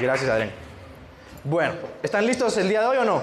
[0.00, 0.50] Gracias, Adrián.
[1.44, 3.22] Bueno, ¿están listos el día de hoy o no?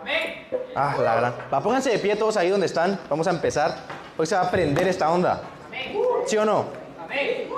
[0.00, 0.46] Amén.
[0.74, 1.34] Ah, la gran.
[1.52, 2.98] Va, pónganse de pie todos ahí donde están.
[3.10, 3.76] Vamos a empezar.
[4.16, 5.42] Hoy se va a aprender esta onda.
[5.66, 5.98] Amén.
[6.26, 6.66] ¿Sí o no?
[7.02, 7.48] Amén.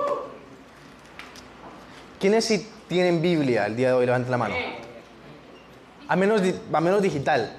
[2.19, 4.07] ¿Quiénes sí tienen Biblia el día de hoy?
[4.07, 4.55] Levanten la mano.
[6.09, 6.43] A menos,
[6.73, 7.57] a menos digital.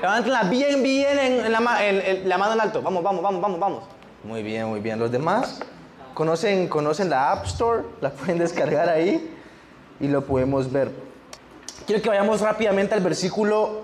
[0.00, 2.82] Levántenla bien, bien en, en la, en la mano en alto.
[2.82, 3.84] Vamos, vamos, vamos, vamos, vamos.
[4.24, 4.98] Muy bien, muy bien.
[4.98, 5.60] Los demás
[6.18, 9.32] conocen, conocen la App Store, la pueden descargar ahí
[10.00, 10.90] y lo podemos ver.
[11.86, 13.82] Quiero que vayamos rápidamente al versículo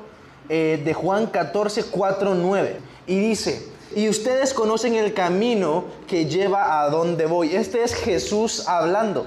[0.49, 2.81] eh, de Juan 14, 4, 9.
[3.07, 7.55] Y dice, y ustedes conocen el camino que lleva a donde voy.
[7.55, 9.27] Este es Jesús hablando.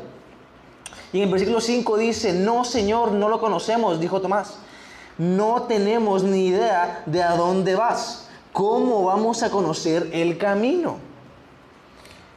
[1.14, 4.56] Y en el versículo 5 dice, no Señor, no lo conocemos, dijo Tomás.
[5.18, 8.28] No tenemos ni idea de a dónde vas.
[8.52, 11.07] ¿Cómo vamos a conocer el camino?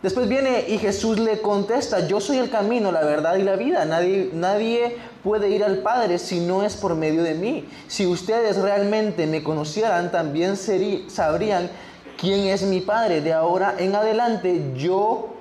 [0.03, 3.85] Después viene y Jesús le contesta, yo soy el camino, la verdad y la vida.
[3.85, 7.69] Nadie, puede ir al Padre si no es por medio de mí.
[7.87, 11.71] Si ustedes realmente me conocieran, también sabrían
[12.17, 13.21] quién es mi Padre.
[13.21, 15.35] De ahora en adelante yo,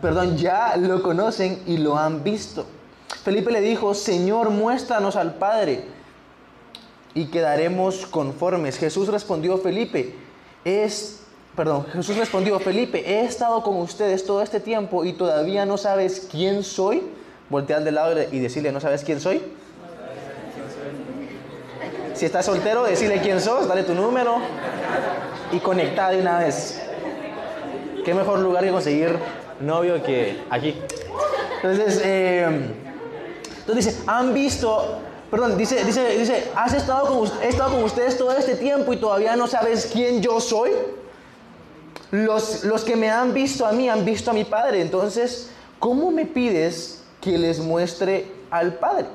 [0.00, 2.64] perdón, ya lo conocen y lo han visto.
[3.22, 5.84] Felipe le dijo, Señor, muéstranos al Padre
[7.14, 8.78] y quedaremos conformes.
[8.78, 10.14] Jesús respondió, Felipe,
[10.64, 11.21] es,
[11.56, 16.28] perdón, Jesús respondió, Felipe, he estado con ustedes todo este tiempo y todavía no sabes
[16.30, 17.02] quién soy.
[17.50, 19.42] Voltear de lado y decirle, ¿no sabes quién soy?
[22.14, 24.36] Si estás soltero, decirle quién sos, dale tu número
[25.50, 26.80] y conecta de una vez.
[28.04, 29.18] ¿Qué mejor lugar que conseguir
[29.60, 30.78] novio que aquí?
[31.56, 32.46] Entonces, eh,
[33.60, 34.98] entonces dice, han visto,
[35.30, 38.96] perdón, dice, dice, dice, has estado con, he estado con ustedes todo este tiempo y
[38.96, 40.70] todavía no sabes quién yo soy.
[42.12, 44.80] Los, los que me han visto a mí han visto a mi Padre.
[44.80, 49.06] Entonces, ¿cómo me pides que les muestre al Padre?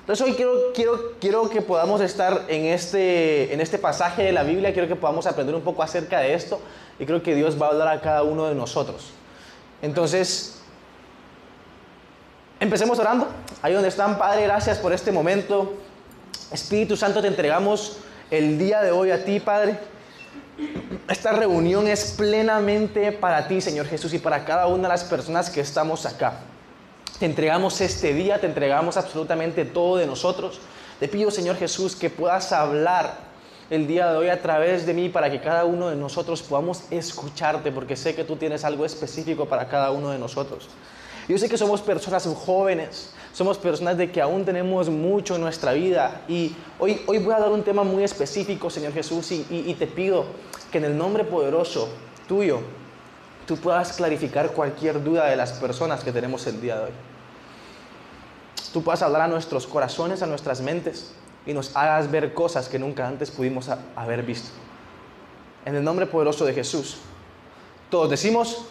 [0.00, 4.42] Entonces hoy quiero, quiero, quiero que podamos estar en este, en este pasaje de la
[4.42, 6.60] Biblia, quiero que podamos aprender un poco acerca de esto
[6.98, 9.10] y creo que Dios va a hablar a cada uno de nosotros.
[9.82, 10.54] Entonces,
[12.64, 13.28] Empecemos orando.
[13.62, 15.74] Ahí donde están, Padre, gracias por este momento.
[16.50, 17.98] Espíritu Santo, te entregamos
[18.30, 19.78] el día de hoy a ti, Padre.
[21.08, 25.50] Esta reunión es plenamente para ti, Señor Jesús, y para cada una de las personas
[25.50, 26.40] que estamos acá.
[27.18, 30.60] Te entregamos este día, te entregamos absolutamente todo de nosotros.
[31.00, 33.18] Te pido, Señor Jesús, que puedas hablar
[33.70, 36.84] el día de hoy a través de mí para que cada uno de nosotros podamos
[36.90, 40.68] escucharte, porque sé que tú tienes algo específico para cada uno de nosotros.
[41.28, 45.72] Yo sé que somos personas jóvenes, somos personas de que aún tenemos mucho en nuestra
[45.72, 49.64] vida y hoy, hoy voy a dar un tema muy específico, Señor Jesús, y, y-
[49.70, 50.24] y te pido
[50.70, 51.88] que en el nombre poderoso
[52.28, 52.60] tuyo
[53.46, 56.90] tú puedas clarificar cualquier duda de las personas que tenemos el día de hoy.
[58.72, 61.12] Tú puedas hablar a nuestros corazones, a nuestras mentes
[61.44, 64.48] y nos hagas ver cosas que nunca antes pudimos haber visto.
[65.64, 66.98] En el nombre poderoso de Jesús.
[67.90, 68.64] Todos decimos,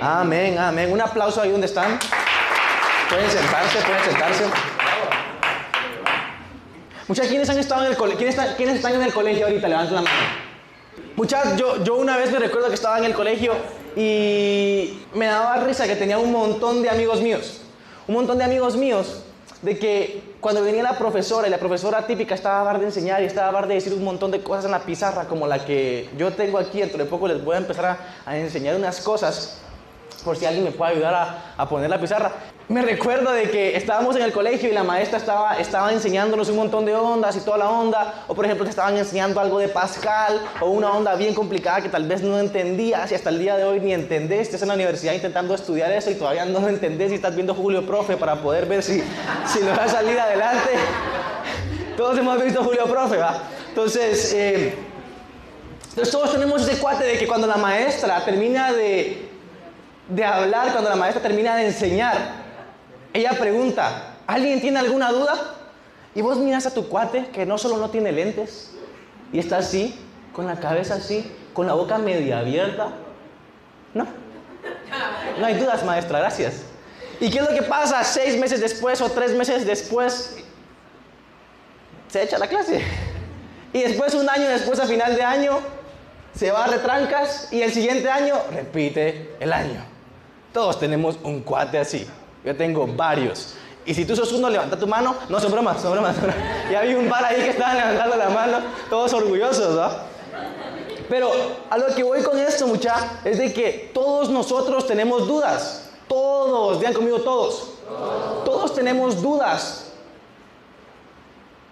[0.00, 0.92] amén, amén.
[0.92, 1.98] Un aplauso ahí donde están.
[3.12, 4.44] Pueden sentarse, pueden sentarse.
[7.08, 7.84] Muchas, ¿quiénes están-
[8.94, 9.68] en el colegio ahorita?
[9.68, 10.16] Levanten la mano.
[11.14, 13.52] Muchas, yo, yo una vez me recuerdo que estaba en el colegio
[13.94, 17.60] y me daba risa que tenía un montón de amigos míos.
[18.08, 19.24] Un montón de amigos míos
[19.60, 23.20] de que cuando venía la profesora y la profesora típica estaba a bar de enseñar
[23.20, 25.62] y estaba a bar de decir un montón de cosas en la pizarra como la
[25.66, 29.58] que yo tengo aquí, dentro de poco les voy a empezar a, enseñar unas cosas
[30.24, 32.32] por si alguien me puede ayudar a poner la pizarra.
[32.72, 36.56] Me recuerdo de que estábamos en el colegio y la maestra estaba, estaba enseñándonos un
[36.56, 39.68] montón de ondas y toda la onda, o por ejemplo te estaban enseñando algo de
[39.68, 43.58] Pascal o una onda bien complicada que tal vez no entendías y hasta el día
[43.58, 46.68] de hoy ni entendés, estás en la universidad intentando estudiar eso y todavía no lo
[46.68, 49.04] entendés y estás viendo Julio Profe para poder ver si,
[49.44, 50.70] si lo vas a salir adelante.
[51.98, 53.36] Todos hemos visto Julio Profe, ¿va?
[53.68, 54.74] Entonces, eh,
[55.90, 59.28] entonces todos tenemos ese cuate de que cuando la maestra termina de,
[60.08, 62.41] de hablar, cuando la maestra termina de enseñar,
[63.12, 65.34] ella pregunta, ¿alguien tiene alguna duda?
[66.14, 68.70] Y vos miras a tu cuate que no solo no tiene lentes
[69.32, 69.98] y está así,
[70.32, 72.88] con la cabeza así, con la boca media abierta.
[73.94, 74.06] No.
[75.38, 76.62] No hay dudas, maestra, gracias.
[77.20, 80.36] ¿Y qué es lo que pasa seis meses después o tres meses después?
[82.08, 82.82] Se echa la clase.
[83.72, 85.60] Y después, un año después, a final de año,
[86.34, 89.84] se va a retrancas y el siguiente año repite el año.
[90.52, 92.06] Todos tenemos un cuate así.
[92.44, 93.54] Yo tengo varios.
[93.84, 95.14] Y si tú sos uno, levanta tu mano.
[95.28, 96.16] No, son bromas, son bromas.
[96.16, 96.42] son bromas.
[96.70, 98.58] Ya un par ahí que estaban levantando la mano,
[98.88, 100.12] todos orgullosos, ¿no?
[101.08, 101.30] Pero
[101.68, 105.90] a lo que voy con esto, mucha, es de que todos nosotros tenemos dudas.
[106.08, 107.74] Todos, digan conmigo todos.
[108.44, 109.92] Todos tenemos dudas.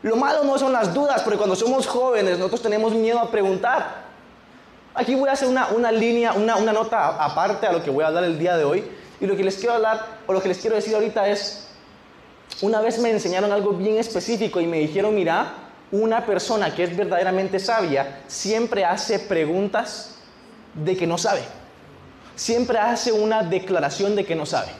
[0.03, 4.11] Lo malo no son las dudas, porque cuando somos jóvenes nosotros tenemos miedo a preguntar.
[4.95, 8.03] Aquí voy a hacer una, una línea, una, una nota aparte a lo que voy
[8.03, 8.85] a hablar el día de hoy.
[9.21, 11.67] Y lo que les quiero hablar, o lo que les quiero decir ahorita es,
[12.63, 15.55] una vez me enseñaron algo bien específico y me dijeron, mira,
[15.93, 20.17] una persona que es verdaderamente sabia siempre hace preguntas
[20.75, 21.43] de que no sabe.
[22.37, 24.71] Siempre hace una declaración de que no sabe.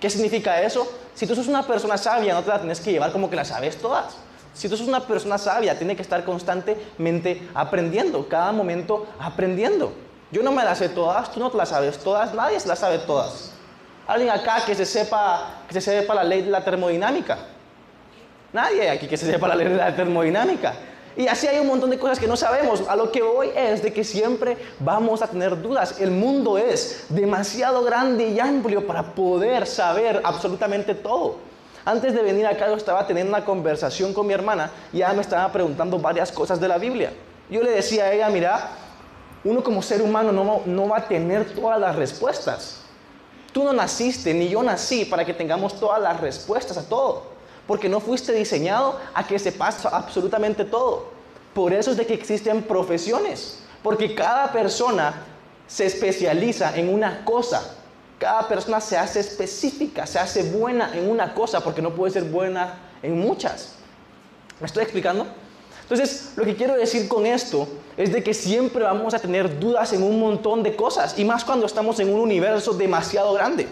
[0.00, 0.90] ¿Qué significa eso?
[1.14, 3.44] Si tú sos una persona sabia, no te la tienes que llevar como que la
[3.44, 4.16] sabes todas.
[4.52, 9.92] Si tú sos una persona sabia, tiene que estar constantemente aprendiendo, cada momento aprendiendo.
[10.30, 12.78] Yo no me las sé todas, tú no te las sabes todas, nadie se las
[12.78, 13.52] sabe todas.
[14.06, 17.38] Alguien acá que se sepa, que se sepa la ley de la termodinámica.
[18.52, 20.74] Nadie aquí que se sepa la ley de la termodinámica.
[21.16, 22.86] Y así hay un montón de cosas que no sabemos.
[22.88, 25.98] A lo que voy es de que siempre vamos a tener dudas.
[25.98, 31.38] El mundo es demasiado grande y amplio para poder saber absolutamente todo.
[31.86, 35.22] Antes de venir acá yo estaba teniendo una conversación con mi hermana y ella me
[35.22, 37.12] estaba preguntando varias cosas de la Biblia.
[37.48, 38.70] Yo le decía a ella, mira,
[39.46, 42.78] uno como ser humano no, no va a tener todas las respuestas.
[43.52, 47.22] Tú no naciste, ni yo nací para que tengamos todas las respuestas a todo,
[47.66, 51.06] porque no fuiste diseñado a que sepas absolutamente todo.
[51.54, 55.22] Por eso es de que existen profesiones, porque cada persona
[55.66, 57.62] se especializa en una cosa
[58.18, 62.24] cada persona se hace específica, se hace buena en una cosa porque no puede ser
[62.24, 63.74] buena en muchas.
[64.58, 65.26] ¿Me estoy explicando?
[65.88, 69.92] Entonces, lo que quiero decir con esto es de que siempre vamos a tener dudas
[69.92, 73.68] en un montón de cosas, y más cuando estamos en un universo demasiado grande.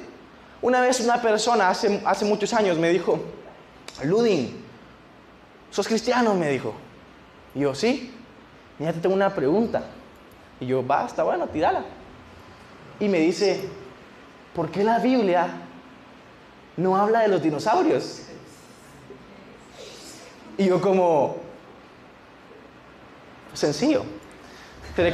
[0.63, 3.19] Una vez una persona hace, hace muchos años me dijo,
[4.05, 4.65] Ludin,
[5.73, 6.35] ¿sos cristiano?
[6.35, 6.73] Me dijo.
[7.53, 8.13] Y yo, sí.
[8.79, 9.83] ya te tengo una pregunta.
[10.61, 11.85] Y yo, basta, bueno, tírala.
[13.01, 13.69] Y me dice,
[14.55, 15.49] ¿por qué la Biblia
[16.77, 18.23] no habla de los dinosaurios?
[20.57, 21.44] Y yo como,
[23.55, 24.05] sencillo.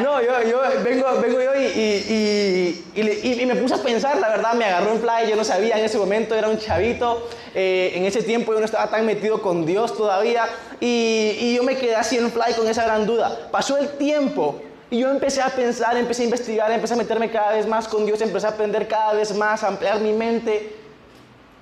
[0.00, 4.54] No, yo, yo vengo, vengo yo y, y, y, me puse a pensar, la verdad,
[4.54, 8.04] me agarró en playa, yo no sabía en ese momento, era un chavito, eh, en
[8.04, 10.46] ese tiempo yo no estaba tan metido con Dios todavía,
[10.80, 13.48] y, yo me quedé así en fly con esa gran duda.
[13.52, 17.52] Pasó el tiempo y yo empecé a pensar, empecé a investigar, empecé a meterme cada
[17.52, 20.74] vez más con Dios, empecé a aprender cada vez más, a ampliar mi mente.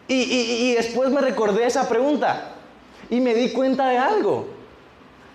[0.08, 2.56] Y, después me recordé esa pregunta
[3.10, 4.46] y me di cuenta de algo.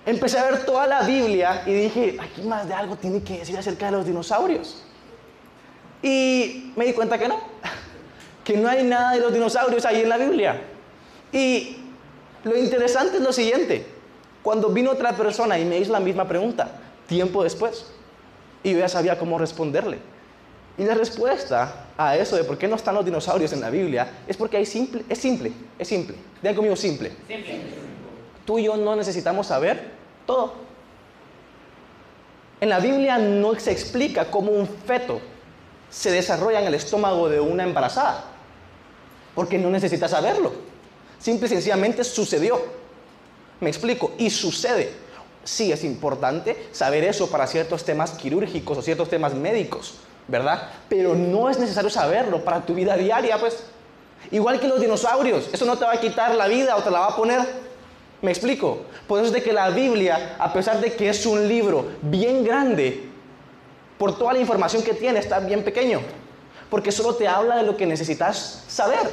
[0.05, 3.57] Empecé a ver toda la Biblia y dije, aquí más de algo tiene que decir
[3.57, 4.83] acerca de los dinosaurios.
[6.01, 7.39] Y me di cuenta que no,
[8.43, 10.61] que no hay nada de los dinosaurios ahí en la Biblia.
[11.31, 11.77] Y
[12.43, 13.85] lo interesante es lo siguiente,
[14.43, 16.71] cuando vino otra persona y me hizo la misma pregunta,
[17.07, 17.87] tiempo después.
[18.63, 19.99] Y yo ya sabía cómo responderle.
[20.77, 24.19] Y la respuesta a eso de por qué no están los dinosaurios en la Biblia
[24.27, 26.15] es porque hay simple, es simple, es simple.
[26.41, 27.11] Digan conmigo simple.
[27.27, 27.61] simple.
[28.45, 29.91] Tú y yo no necesitamos saber
[30.25, 30.53] todo.
[32.61, 35.19] En la Biblia no se explica cómo un feto
[35.89, 38.23] se desarrolla en el estómago de una embarazada,
[39.35, 40.53] porque no necesita saberlo.
[41.19, 42.61] Simple y sencillamente sucedió.
[43.59, 45.07] Me explico, y sucede
[45.47, 49.95] sí es importante saber eso para ciertos temas quirúrgicos o ciertos temas médicos,
[50.27, 50.69] ¿verdad?
[50.89, 53.63] Pero no es necesario saberlo para tu vida diaria, pues.
[54.31, 56.99] Igual que los dinosaurios, eso no te va a quitar la vida o te la
[56.99, 57.39] va a poner.
[58.21, 58.81] ¿Me explico?
[59.07, 62.43] Por eso es de que la Biblia, a pesar de que es un libro bien
[62.43, 63.09] grande,
[63.97, 66.01] por toda la información que tiene, está bien pequeño.
[66.69, 69.09] Porque solo te habla de lo que necesitas saber.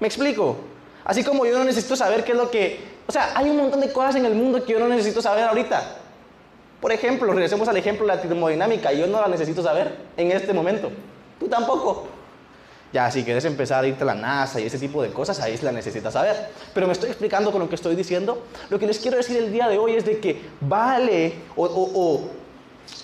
[0.00, 0.56] ¿Me explico?
[1.04, 3.80] Así como yo no necesito saber qué es lo que o sea, hay un montón
[3.80, 5.82] de cosas en el mundo que yo no necesito saber ahorita.
[6.80, 8.92] Por ejemplo, regresemos al ejemplo de la termodinámica.
[8.92, 10.90] Yo no la necesito saber en este momento.
[11.40, 12.06] Tú tampoco.
[12.92, 15.58] Ya, si quieres empezar a irte a la NASA y ese tipo de cosas, ahí
[15.60, 16.50] la necesitas saber.
[16.72, 18.44] Pero me estoy explicando con lo que estoy diciendo.
[18.70, 22.30] Lo que les quiero decir el día de hoy es de que vale, o, o,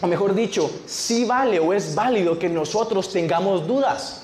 [0.01, 4.23] o mejor dicho, sí vale o es válido que nosotros tengamos dudas.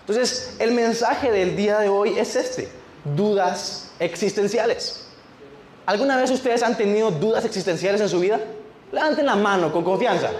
[0.00, 2.68] Entonces, el mensaje del día de hoy es este.
[3.04, 4.99] Dudas existenciales.
[5.86, 8.38] ¿Alguna vez ustedes han tenido dudas existenciales en su vida?
[8.92, 10.30] Levanten la mano con confianza.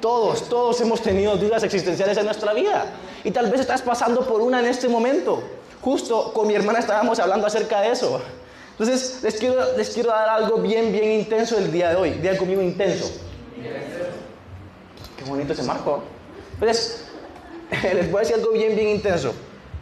[0.00, 2.86] Todos, todos hemos tenido dudas existenciales en nuestra vida.
[3.24, 5.42] Y tal vez estás pasando por una en este momento.
[5.80, 8.20] Justo con mi hermana estábamos hablando acerca de eso.
[8.72, 12.10] Entonces, les quiero, les quiero dar algo bien, bien intenso el día de hoy.
[12.12, 13.10] Digan conmigo intenso.
[15.16, 16.02] Qué bonito ese marco.
[16.54, 17.06] Entonces,
[17.82, 19.32] les voy a decir algo bien, bien intenso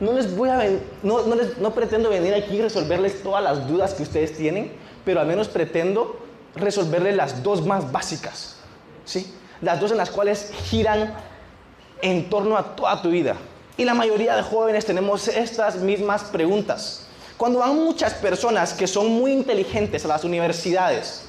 [0.04, 0.62] no les voy a
[1.02, 4.72] no, no, no pretendo venir aquí y resolverles todas las dudas que ustedes tienen,
[5.04, 6.20] pero al menos pretendo
[6.54, 8.56] resolverles las dos más básicas.
[9.04, 9.34] ¿sí?
[9.60, 11.14] las dos en las cuales giran
[12.02, 13.36] en torno a toda tu vida.
[13.76, 17.06] Y la mayoría de jóvenes tenemos estas mismas preguntas.
[17.36, 21.26] Cuando van muchas personas que son muy inteligentes a las universidades,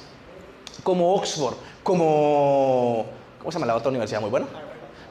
[0.82, 3.06] como Oxford, como...
[3.38, 4.46] ¿Cómo se llama la otra universidad muy buena?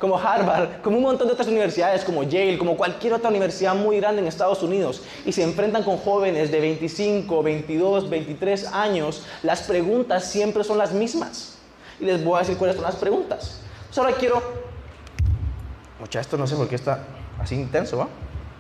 [0.06, 4.00] Como Harvard, como un montón de otras universidades, como Yale, como cualquier otra universidad muy
[4.00, 9.64] grande en Estados Unidos, y se enfrentan con jóvenes de 25, 22, 23 años, las
[9.64, 11.58] preguntas siempre son las mismas.
[12.00, 13.62] Y les voy a decir cuáles son las preguntas.
[13.80, 14.44] Entonces ahora quiero...
[16.00, 17.00] Mucha, esto no sé por qué está
[17.40, 18.08] así intenso, ¿va?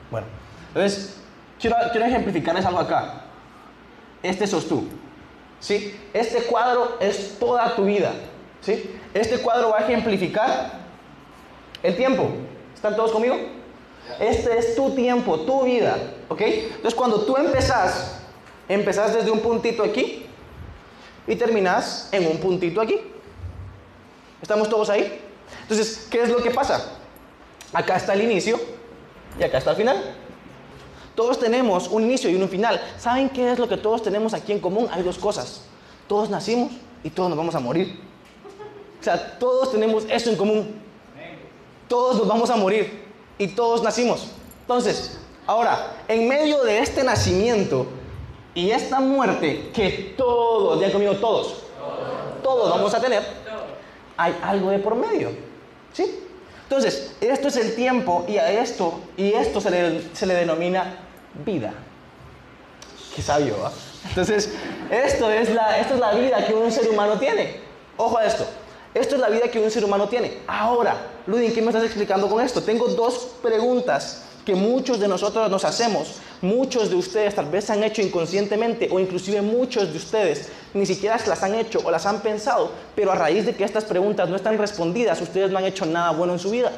[0.09, 0.25] Bueno,
[0.69, 1.17] entonces
[1.61, 3.21] quiero, quiero ejemplificarles algo acá.
[4.23, 4.87] Este sos tú.
[5.59, 5.95] ¿Sí?
[6.11, 8.13] Este cuadro es toda tu vida.
[8.61, 8.99] ¿Sí?
[9.13, 10.84] Este cuadro va a ejemplificar
[11.85, 12.29] el tiempo.
[12.73, 13.37] ¿Están todos conmigo?
[14.19, 15.97] Este es tu tiempo, tu vida.
[16.29, 16.41] ¿Ok?
[16.41, 18.19] Entonces cuando tú empezás,
[18.67, 20.25] empezás desde un puntito aquí
[21.27, 22.99] y terminás en un puntito aquí.
[24.41, 25.21] ¿Estamos todos ahí?
[25.61, 26.91] Entonces, ¿qué es lo que pasa?
[27.73, 28.59] Acá está el inicio
[29.39, 30.15] y acá está el final.
[31.15, 32.81] Todos tenemos un inicio y un final.
[32.99, 34.87] ¿Saben qué es lo que todos tenemos aquí en común?
[34.91, 35.61] Hay dos cosas.
[36.07, 36.73] Todos nacimos
[37.03, 37.99] y todos nos vamos a morir.
[38.99, 40.84] O sea, todos tenemos eso en común.
[41.87, 43.05] Todos nos vamos a morir
[43.37, 44.27] y todos nacimos.
[44.61, 47.85] Entonces, ahora, en medio de este nacimiento
[48.53, 51.63] y esta muerte que todos, ya conmigo todos,
[52.41, 53.23] todos vamos a tener,
[54.17, 55.31] hay algo de por medio.
[55.93, 56.19] ¿Sí?
[56.63, 60.97] Entonces, esto es el tiempo y a esto, y esto se le, se le denomina
[61.45, 61.73] vida.
[63.15, 63.71] Qué sabio, ¿va?
[64.09, 64.51] Entonces,
[64.89, 67.59] esto es, la, esto es la vida que un ser humano tiene.
[67.97, 68.45] Ojo a esto.
[68.95, 70.37] Esto es la vida que un ser humano tiene.
[70.47, 70.95] Ahora,
[71.27, 72.63] Ludin, ¿qué me estás explicando con esto?
[72.63, 76.21] Tengo dos preguntas que muchos de nosotros nos hacemos.
[76.41, 81.19] Muchos de ustedes tal vez han hecho inconscientemente o inclusive muchos de ustedes ni siquiera
[81.27, 84.37] las han hecho o las han pensado, pero a raíz de que estas preguntas no
[84.37, 86.71] están respondidas, ustedes no han hecho nada bueno en su vida.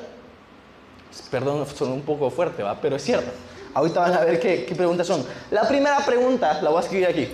[1.30, 2.80] Perdón, son un poco fuerte, ¿va?
[2.82, 3.30] Pero es cierto.
[3.76, 5.24] Ahorita van a ver qué preguntas son.
[5.52, 7.28] La primera pregunta, la voy a escribir aquí.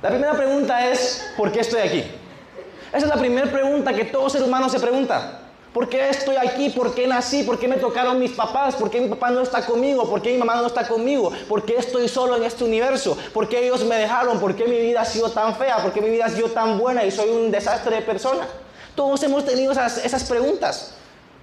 [0.00, 2.04] La primera pregunta es, ¿por qué estoy aquí?
[2.92, 5.40] Esa es la primera pregunta que todo ser humano se pregunta.
[5.72, 6.70] ¿Por qué estoy aquí?
[6.70, 7.44] ¿Por qué nací?
[7.44, 8.74] ¿Por qué me tocaron mis papás?
[8.74, 10.08] ¿Por qué mi papá no está conmigo?
[10.10, 11.30] ¿Por qué mi mamá no está conmigo?
[11.48, 13.16] ¿Por qué estoy solo en este universo?
[13.32, 14.40] ¿Por qué ellos me dejaron?
[14.40, 15.80] ¿Por qué mi vida ha sido tan fea?
[15.80, 18.48] ¿Por qué mi vida ha sido tan buena y soy un desastre de persona?
[18.96, 20.94] Todos hemos tenido esas, preguntas.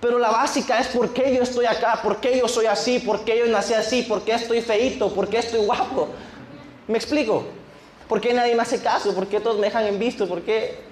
[0.02, 3.22] Pero la básica es por qué yo estoy acá, por qué yo soy así, por
[3.22, 6.10] qué yo nací así, por qué estoy feito, por qué estoy guapo.
[6.88, 7.46] ¿Me explico?
[8.10, 9.16] ¿Por qué nadie me hace caso?
[9.16, 10.28] ¿Por qué todos me dejan en visto?
[10.28, 10.84] ¿Por qué?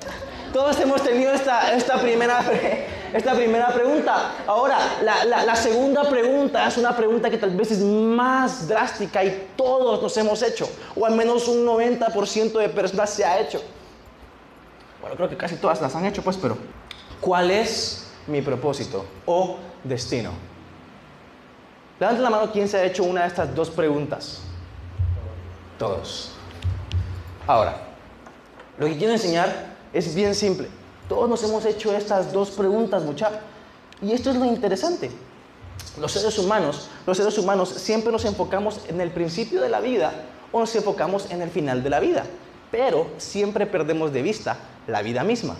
[0.53, 2.39] Todos hemos tenido esta, esta, primera,
[3.13, 4.31] esta primera pregunta.
[4.47, 9.49] Ahora, la, la, segunda pregunta es una pregunta que tal vez es más drástica y
[9.55, 13.61] todos nos hemos hecho, o al menos un 90% de personas se ha hecho.
[15.01, 16.57] Bueno, creo que casi todas las han hecho, pues, pero
[17.21, 20.31] ¿cuál es mi propósito o destino?
[21.99, 24.41] Levanten la mano quien se ha hecho una de estas dos preguntas.
[25.77, 26.31] Todos.
[27.47, 27.77] Ahora,
[28.77, 30.67] lo que quiero enseñar es bien simple.
[31.07, 33.39] Todos nos hemos hecho estas dos preguntas, muchachos.
[34.01, 35.09] Y esto es lo interesante.
[35.99, 40.11] Los seres humanos, los seres humanos siempre nos enfocamos en el principio de la vida
[40.51, 42.25] o nos enfocamos en el final de la vida,
[42.71, 45.55] pero siempre perdemos de vista la vida misma.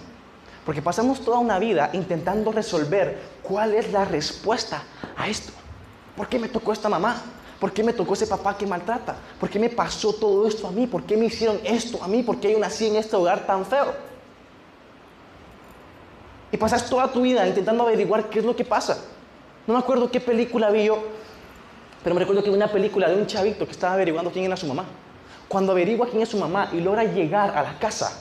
[0.65, 4.83] Porque pasamos toda una vida intentando resolver cuál es la respuesta
[5.15, 5.53] a esto.
[6.17, 7.21] ¿Por qué me tocó esta mamá?
[7.59, 9.15] ¿Por qué me tocó ese papá que maltrata?
[9.39, 10.87] ¿Por qué me pasó todo esto a mí?
[10.87, 12.23] ¿Por qué me hicieron esto a mí?
[12.23, 13.93] ¿Por qué yo nací en este hogar tan feo?
[16.51, 18.97] Y pasas toda tu vida intentando averiguar qué es lo que pasa.
[19.67, 21.03] No me acuerdo qué película vi yo,
[22.03, 24.67] pero me recuerdo que una película de un chavito que estaba averiguando quién era su
[24.67, 24.85] mamá.
[25.47, 28.11] Cuando averigua quién es su mamá y logra llegar a la casa,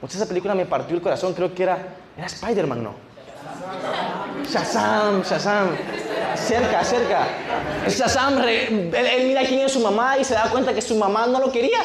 [0.00, 1.78] pues esa película me partió el corazón, creo que era,
[2.16, 2.94] era Spider-Man, ¿no?
[4.48, 5.70] Shazam, Shazam.
[6.36, 7.26] Cerca, cerca.
[7.88, 11.26] Shazam, él, él mira quién es su mamá y se da cuenta que su mamá
[11.26, 11.78] no lo quería.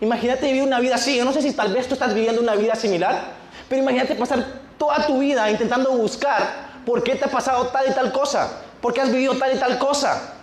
[0.00, 1.16] Imagínate vivir una vida así.
[1.16, 3.32] Yo no sé si tal vez tú estás viviendo una vida similar,
[3.68, 4.44] pero imagínate pasar
[4.78, 8.94] toda tu vida intentando buscar por qué te ha pasado tal y tal cosa, por
[8.94, 10.34] qué has vivido tal y tal cosa.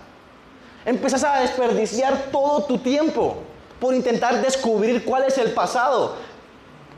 [0.85, 3.37] Empiezas a desperdiciar todo tu tiempo
[3.79, 6.15] por intentar descubrir cuál es el pasado.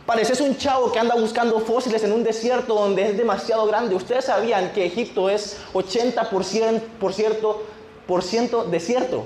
[0.06, 3.96] Pareces un chavo que anda buscando fósiles en un desierto donde es demasiado grande.
[3.96, 7.64] Ustedes sabían que Egipto es 80% por cierto,
[8.08, 9.26] por ciento desierto.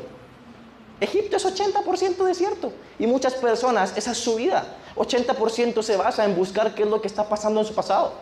[1.01, 2.73] Egipto es 80% desierto.
[2.97, 4.65] Y muchas personas, esa es su vida.
[4.95, 8.13] 80% se basa en buscar qué es lo que está pasando en su pasado,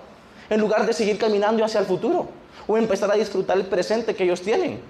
[0.49, 2.27] en lugar de seguir caminando hacia el futuro
[2.67, 4.81] o empezar a disfrutar el presente que ellos tienen.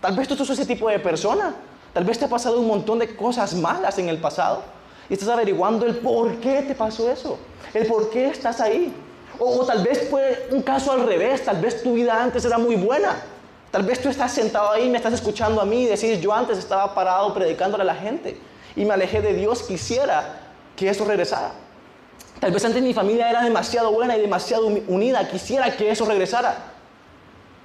[0.00, 1.54] Tal vez tú sos ese tipo de persona.
[1.92, 4.62] Tal vez te ha pasado un montón de cosas malas en el pasado
[5.08, 7.38] Y estás averiguando el por qué te pasó eso,
[7.72, 8.92] el por qué estás ahí.
[9.38, 12.76] O, tal vez fue un caso al revés, tal vez tu vida antes era muy
[12.76, 13.16] buena.
[13.70, 16.58] Tal vez tú estás sentado ahí, me estás escuchando a mí y decís, yo antes
[16.58, 18.38] estaba parado predicándole a la gente
[18.76, 20.40] y me alejé de Dios, quisiera
[20.76, 21.52] que eso regresara.
[22.38, 26.56] Tal vez antes mi familia era demasiado buena y demasiado unida, quisiera que eso regresara.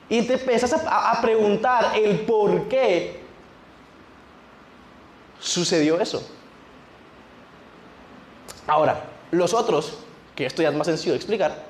[0.07, 3.21] Y te empiezas a, a preguntar el por qué
[5.39, 6.25] sucedió eso.
[8.67, 9.99] Ahora, los otros,
[10.35, 11.63] que esto ya es más sencillo de explicar,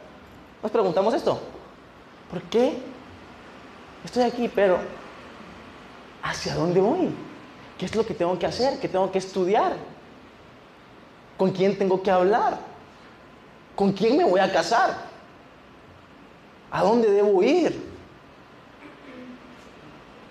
[0.61, 1.41] nos preguntamos esto.
[2.29, 2.77] ¿Por qué
[4.05, 4.77] estoy aquí, pero
[6.21, 7.09] hacia dónde voy?
[7.81, 8.77] ¿Qué es lo que tengo que hacer?
[8.79, 9.73] ¿Qué tengo que estudiar?
[11.35, 12.59] ¿Con quién tengo que hablar?
[13.75, 14.95] ¿Con quién me voy a casar?
[16.69, 17.81] ¿A dónde debo ir?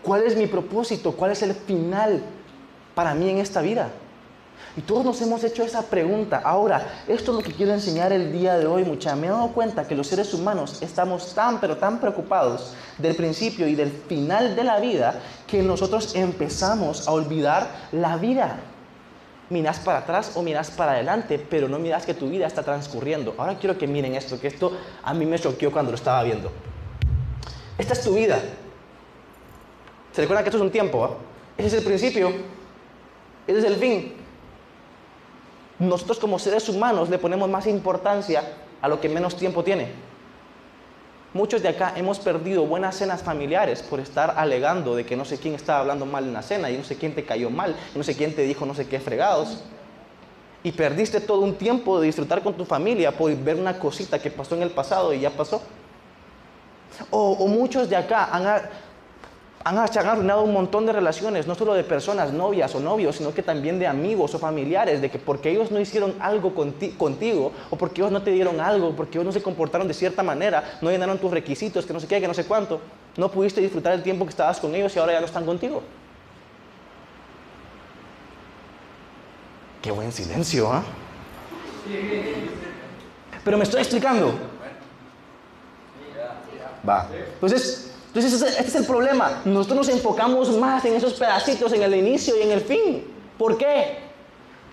[0.00, 1.10] ¿Cuál es mi propósito?
[1.10, 2.22] ¿Cuál es el final
[2.94, 3.90] para mí en esta vida?
[4.76, 6.40] Y todos nos hemos hecho esa pregunta.
[6.44, 9.16] Ahora, esto es lo que quiero enseñar el día de hoy, mucha.
[9.16, 13.66] Me he dado cuenta que los seres humanos estamos tan, pero tan preocupados del principio
[13.66, 18.60] y del final de la vida que nosotros empezamos a olvidar la vida.
[19.48, 23.34] Miras para atrás o miras para adelante, pero no miras que tu vida está transcurriendo.
[23.38, 24.70] Ahora quiero que miren esto, que esto
[25.02, 26.52] a mí me choqueó cuando lo estaba viendo.
[27.76, 28.38] Esta es tu vida.
[30.12, 31.04] ¿Se recuerda que esto es un tiempo?
[31.04, 31.10] ¿ah?
[31.58, 32.32] Ese es el principio.
[33.48, 34.19] Ese es el fin
[35.80, 38.44] nosotros como seres humanos le ponemos más importancia
[38.80, 39.88] a lo que menos tiempo tiene.
[41.32, 45.38] Muchos de acá hemos perdido buenas cenas familiares por estar alegando de que no sé
[45.38, 48.02] quién estaba hablando mal en la cena y no sé quién te cayó mal no
[48.02, 49.62] sé quién te dijo no sé qué fregados.
[50.62, 54.30] Y perdiste todo un tiempo de disfrutar con tu familia por ver una cosita que
[54.30, 55.62] pasó en el pasado y ya pasó.
[57.10, 58.68] O muchos de acá han,
[59.62, 63.42] han, arruinado un montón de relaciones, no solo de personas, novias o novios, sino que
[63.42, 68.00] también de amigos o familiares, de que porque ellos no hicieron algo contigo, o porque
[68.00, 71.18] ellos no te dieron algo, porque ellos no se comportaron de cierta manera, no llenaron
[71.18, 72.80] tus requisitos, que no sé qué, que no sé cuánto,
[73.18, 75.82] no pudiste disfrutar el tiempo que estabas con ellos y ahora ya no están contigo.
[79.82, 80.82] Qué buen silencio, ¿ah?
[83.44, 84.34] Pero me estoy explicando.
[86.86, 87.08] Va.
[87.34, 89.42] Entonces, entonces este es el problema.
[89.44, 93.04] Nosotros nos enfocamos más en esos pedacitos, en el inicio y en el fin.
[93.38, 93.98] ¿Por qué?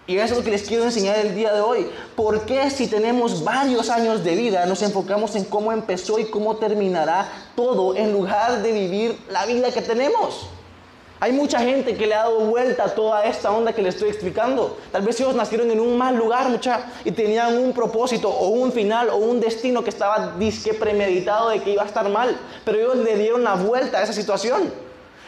[0.08, 1.88] Y eso es lo que les quiero enseñar el día de hoy.
[2.16, 6.56] ¿Por qué si tenemos varios años de vida nos enfocamos en cómo empezó y cómo
[6.56, 10.48] terminará todo en lugar de vivir la vida que tenemos?
[11.20, 14.10] Hay mucha gente que le ha dado vuelta a toda esta onda que le estoy
[14.10, 14.78] explicando.
[14.92, 18.72] Tal vez ellos nacieron en un mal lugar, mucha, y tenían un propósito o un
[18.72, 22.78] final o un destino que estaba disque premeditado de que iba a estar mal, pero
[22.78, 24.72] ellos le dieron la vuelta a esa situación.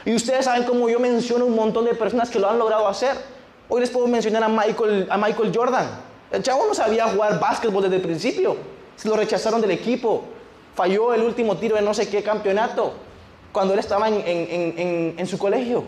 [0.06, 3.18] Y ustedes saben cómo yo menciono un montón de personas que lo han logrado hacer.
[3.68, 5.88] Hoy les puedo mencionar a Michael, a Michael Jordan.
[6.32, 8.58] El chavo no sabía jugar básquetbol desde el principio.
[8.96, 10.24] Se lo rechazaron del equipo.
[10.76, 13.09] Falló el último tiro de no sé qué campeonato
[13.52, 15.84] cuando él estaba en, su colegio.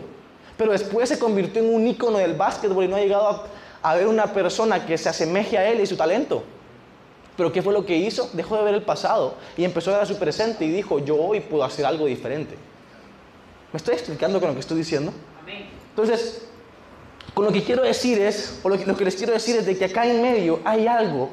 [0.56, 3.44] Pero después se convirtió en un ícono del básquetbol y no ha llegado
[3.82, 6.42] a, ver una persona que se asemeje a él y su talento.
[7.36, 8.28] Pero ¿qué fue lo que hizo?
[8.32, 11.16] Dejó de ver el pasado y empezó a ver a su presente y dijo, yo
[11.16, 12.56] hoy puedo hacer algo diferente.
[13.72, 15.12] ¿Me estoy explicando con lo que estoy diciendo?
[15.90, 16.46] Entonces,
[17.32, 19.64] con lo que quiero decir es, o lo que, lo que les quiero decir es
[19.64, 21.30] de que acá en medio hay algo.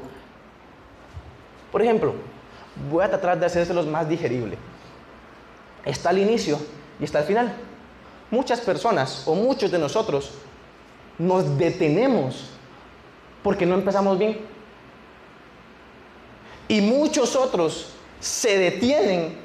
[1.72, 2.14] Por ejemplo,
[2.90, 4.58] voy a tratar de hacérselos más digerible
[5.86, 6.60] está el inicio
[7.00, 7.54] y está el final.
[8.32, 10.32] Muchas personas o muchos de nosotros
[11.18, 12.46] nos detenemos
[13.44, 14.40] porque no empezamos bien.
[16.68, 19.38] Y muchos otros se detienen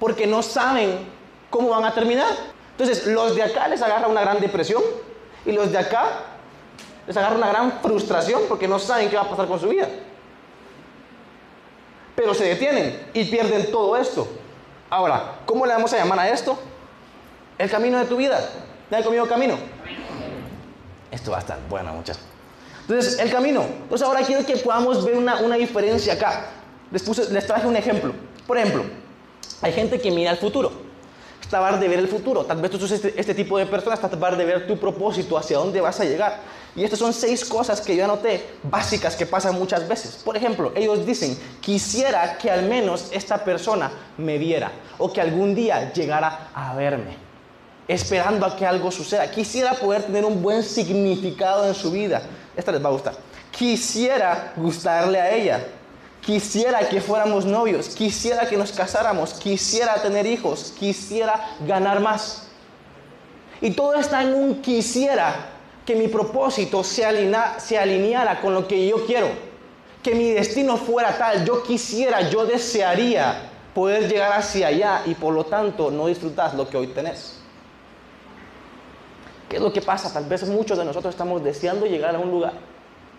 [0.00, 0.98] porque no saben
[1.50, 2.32] cómo van a terminar.
[2.72, 4.82] Entonces, los de acá les agarra una gran depresión
[5.44, 6.22] y los de acá
[7.06, 9.88] les agarra una gran frustración porque no saben qué va a pasar con su vida.
[12.16, 14.26] Pero se detienen y pierden todo esto.
[14.94, 16.56] Ahora, ¿cómo le vamos a llamar a esto?
[17.58, 18.48] El camino de tu vida.
[18.92, 19.58] ¿Ya conmigo camino?
[21.10, 22.22] Esto va a estar bueno, muchachos.
[22.82, 23.62] Entonces, el camino.
[23.62, 26.46] Entonces, ahora quiero que podamos ver una, diferencia acá.
[26.92, 28.14] Les, les traje un ejemplo.
[28.46, 28.84] Por ejemplo,
[29.62, 30.70] hay gente que mira el futuro.
[31.48, 32.44] Tratar de ver el futuro.
[32.44, 35.58] Tal vez tú sos este, este tipo de personas, tratar de ver tu propósito, hacia
[35.58, 36.40] dónde vas a llegar.
[36.76, 40.16] Y estas son seis cosas que yo anoté, básicas, que pasan muchas veces.
[40.24, 45.54] Por ejemplo, ellos dicen, quisiera que al menos esta persona me viera o que algún
[45.54, 47.16] día llegara a verme,
[47.86, 49.30] esperando a que algo suceda.
[49.30, 52.22] Quisiera poder tener un buen significado en su vida.
[52.56, 53.14] Esta les va a gustar.
[53.52, 55.64] Quisiera gustarle a ella.
[56.24, 57.88] Quisiera que fuéramos novios.
[57.90, 59.34] Quisiera que nos casáramos.
[59.34, 60.72] Quisiera tener hijos.
[60.78, 62.48] Quisiera ganar más.
[63.60, 65.50] Y todo está en un quisiera
[65.84, 67.04] que mi propósito se,
[67.58, 69.28] se alineara con lo que yo quiero,
[70.02, 75.34] que mi destino fuera tal, yo quisiera, yo desearía poder llegar hacia allá y por
[75.34, 77.40] lo tanto no disfrutas lo que hoy tenés.
[79.48, 80.12] ¿Qué es lo que pasa?
[80.12, 82.54] Tal vez muchos de nosotros estamos deseando llegar a un lugar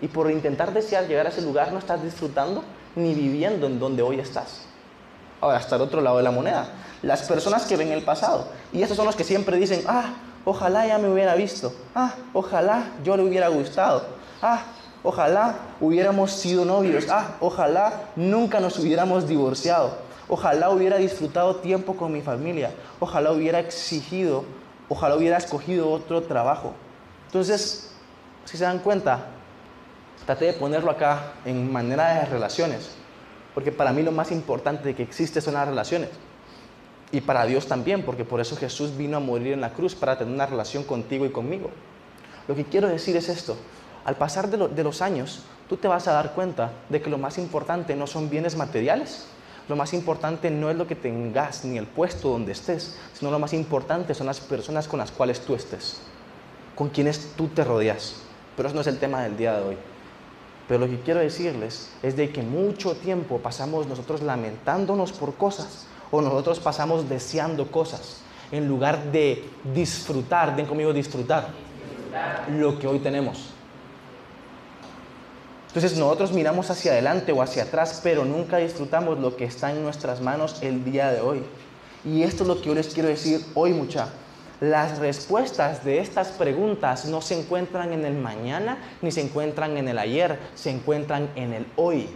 [0.02, 2.64] y por intentar desear llegar a ese lugar no estás disfrutando
[2.96, 4.62] ni viviendo en donde hoy estás.
[5.42, 6.70] Ahora, hasta el otro lado de la moneda,
[7.02, 8.48] las personas que ven el pasado.
[8.74, 10.14] Y estos son los que siempre dicen, ah,
[10.46, 14.06] ojalá ya me hubiera visto, ah, ojalá yo le hubiera gustado,
[14.42, 14.64] ah,
[15.04, 19.98] ojalá hubiéramos sido novios, ah, ojalá nunca nos hubiéramos divorciado,
[20.30, 24.46] ojalá hubiera disfrutado tiempo con mi familia, ojalá hubiera exigido,
[24.88, 26.74] ojalá hubiera escogido otro trabajo.
[27.28, 27.92] Entonces,
[28.46, 29.26] si se dan cuenta,
[30.26, 32.92] traté de ponerlo acá en manera de relaciones,
[33.54, 36.10] porque para mí lo más importante que existe son las relaciones.
[37.12, 40.18] Y para Dios también, porque por eso Jesús vino a morir en la cruz, para
[40.18, 41.70] tener una relación contigo y conmigo.
[42.48, 43.56] Lo que quiero decir es esto,
[44.04, 47.18] al pasar de, de los años, tú te vas a dar cuenta de que lo
[47.18, 49.28] más importante no son bienes materiales,
[49.68, 53.40] lo más importante no es lo que tengas ni el puesto donde estés, sino lo
[53.40, 56.02] más importante son las personas con las cuales tú estés,
[56.76, 58.16] con quienes tú te rodeas.
[58.56, 59.78] Pero eso no es el tema del día de hoy.
[60.68, 65.86] Pero lo que quiero decirles es de que mucho tiempo pasamos nosotros lamentándonos por cosas
[66.12, 71.50] o nosotros pasamos deseando cosas en lugar de disfrutar, den conmigo disfrutar,
[72.50, 73.50] lo que hoy tenemos.
[75.68, 79.84] Entonces nosotros miramos hacia adelante o hacia atrás, pero nunca disfrutamos lo que está en
[79.84, 81.44] nuestras manos el día de hoy.
[82.06, 84.08] Y esto es lo que yo les quiero decir hoy mucha.
[84.62, 89.90] Las respuestas de estas preguntas no se encuentran en el mañana ni se encuentran en
[89.90, 92.08] el ayer, se encuentran en el hoy.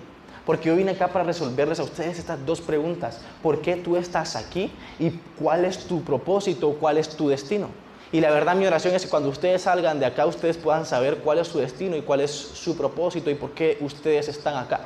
[0.46, 3.20] Porque yo vine acá para resolverles a ustedes estas dos preguntas.
[3.44, 4.72] ¿Por qué tú estás aquí?
[4.98, 6.78] ¿Y cuál es tu propósito?
[6.80, 7.68] ¿Cuál es tu destino?
[8.12, 11.18] Y la verdad mi oración es que cuando ustedes salgan de acá, ustedes puedan saber
[11.18, 14.80] cuál es su destino y cuál es su propósito y por qué ustedes están acá.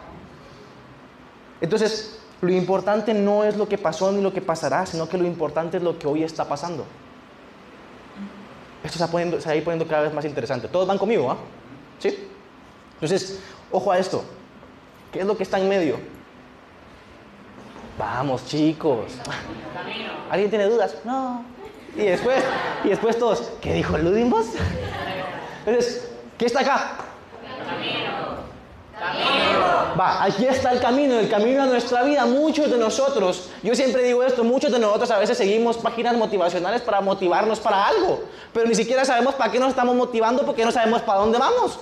[1.61, 5.25] Entonces, lo importante no es lo que pasó ni lo que pasará, sino que lo
[5.25, 6.83] importante es lo que hoy está pasando.
[8.83, 10.67] Esto se, poniendo, se va a poniendo cada vez más interesante.
[10.67, 11.37] Todos van conmigo, ¿ah?
[11.99, 12.27] ¿Sí?
[12.95, 13.39] Entonces,
[13.71, 14.23] ojo a esto.
[15.11, 15.99] ¿Qué es lo que está en medio?
[17.97, 19.13] Vamos, chicos.
[20.29, 20.97] ¿Alguien tiene dudas?
[21.05, 21.45] No.
[21.95, 22.43] Y después,
[22.83, 24.47] y después todos, ¿qué dijo Ludimos?
[25.65, 26.97] Entonces, ¿qué está acá?
[27.65, 28.32] Camino.
[29.03, 29.95] Camino.
[29.99, 32.25] Va, aquí está el camino, el camino a nuestra vida.
[32.25, 36.81] Muchos de nosotros, yo siempre digo esto, muchos de nosotros a veces seguimos páginas motivacionales
[36.81, 40.71] para motivarnos para algo, pero ni siquiera sabemos para qué nos estamos motivando porque no
[40.71, 41.79] sabemos para dónde vamos.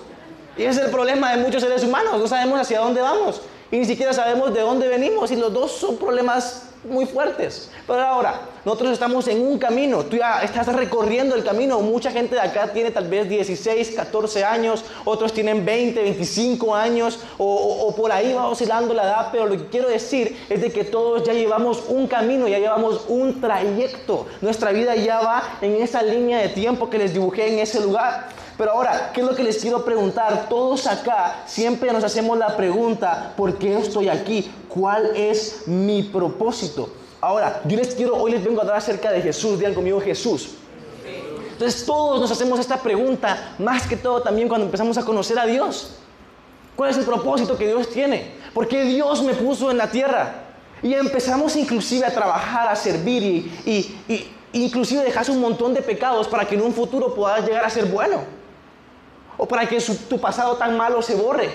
[0.58, 3.78] Y ese es el problema de muchos seres humanos, no sabemos hacia dónde vamos y
[3.78, 7.72] ni siquiera sabemos de dónde venimos y los dos son problemas muy fuertes.
[7.88, 12.36] Pero ahora, nosotros estamos en un camino, tú ya estás recorriendo el camino, mucha gente
[12.36, 18.12] de acá tiene tal vez 16, 14 años, otros tienen 20, 25 años o, por
[18.12, 21.34] ahí va oscilando la edad, pero lo que quiero decir es de que todos ya
[21.34, 26.50] llevamos un camino, ya llevamos un trayecto, nuestra vida ya va en esa línea de
[26.50, 28.30] tiempo que les dibujé en ese lugar.
[28.58, 30.47] Pero ahora, ¿qué es lo que les quiero preguntar?
[30.47, 34.52] Todos acá siempre nos hacemos la pregunta, ¿por qué estoy aquí?
[34.69, 37.01] ¿Cuál es mi propósito?
[37.22, 40.56] Ahora, yo les quiero, hoy les vengo a hablar acerca de Jesús, digan conmigo Jesús.
[41.52, 45.46] Entonces todos nos hacemos esta pregunta, más que todo también cuando empezamos a conocer a
[45.46, 45.98] Dios.
[46.76, 48.32] ¿Cuál es el propósito que Dios tiene?
[48.54, 50.34] ¿Por qué Dios me puso en la tierra?
[50.82, 53.96] Y empezamos inclusive a trabajar, a servir y, y,
[54.52, 57.70] y inclusive dejas un montón de pecados para que en un futuro puedas llegar a
[57.70, 58.22] ser bueno
[59.38, 59.80] o para que
[60.10, 61.50] tu pasado tan malo se borre.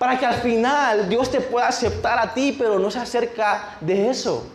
[0.00, 4.08] Para que al final Dios te pueda aceptar a ti, pero no se acerca de
[4.08, 4.46] eso.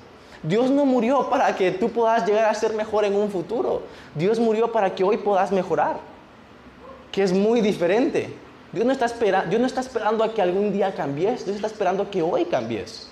[0.41, 3.83] Dios no murió para que tú puedas llegar a ser mejor en un futuro.
[4.15, 5.97] Dios murió para que hoy puedas mejorar,
[7.11, 8.35] que es muy diferente.
[8.71, 9.07] Dios no está,
[9.43, 13.07] Dios no está esperando a que algún día cambies, Dios está esperando que hoy cambies.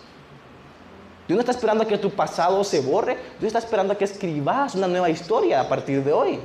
[1.27, 4.05] Dios no está esperando a que tu pasado se borre, Dios está esperando a que
[4.05, 6.39] escribas una nueva historia a partir de hoy.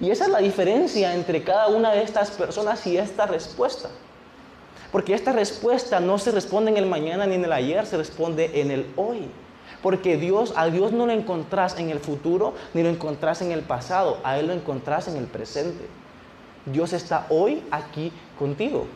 [0.00, 3.90] Y esa es la diferencia entre cada una de estas personas y esta respuesta.
[4.92, 8.60] Porque esta respuesta no se responde en el mañana ni en el ayer, se responde
[8.60, 9.28] en el hoy.
[9.82, 13.62] Porque Dios, a Dios no lo encontrás en el futuro ni lo encontrás en el
[13.62, 15.86] pasado, a Él lo encontrás en el presente.
[16.66, 18.86] Dios está hoy aquí contigo.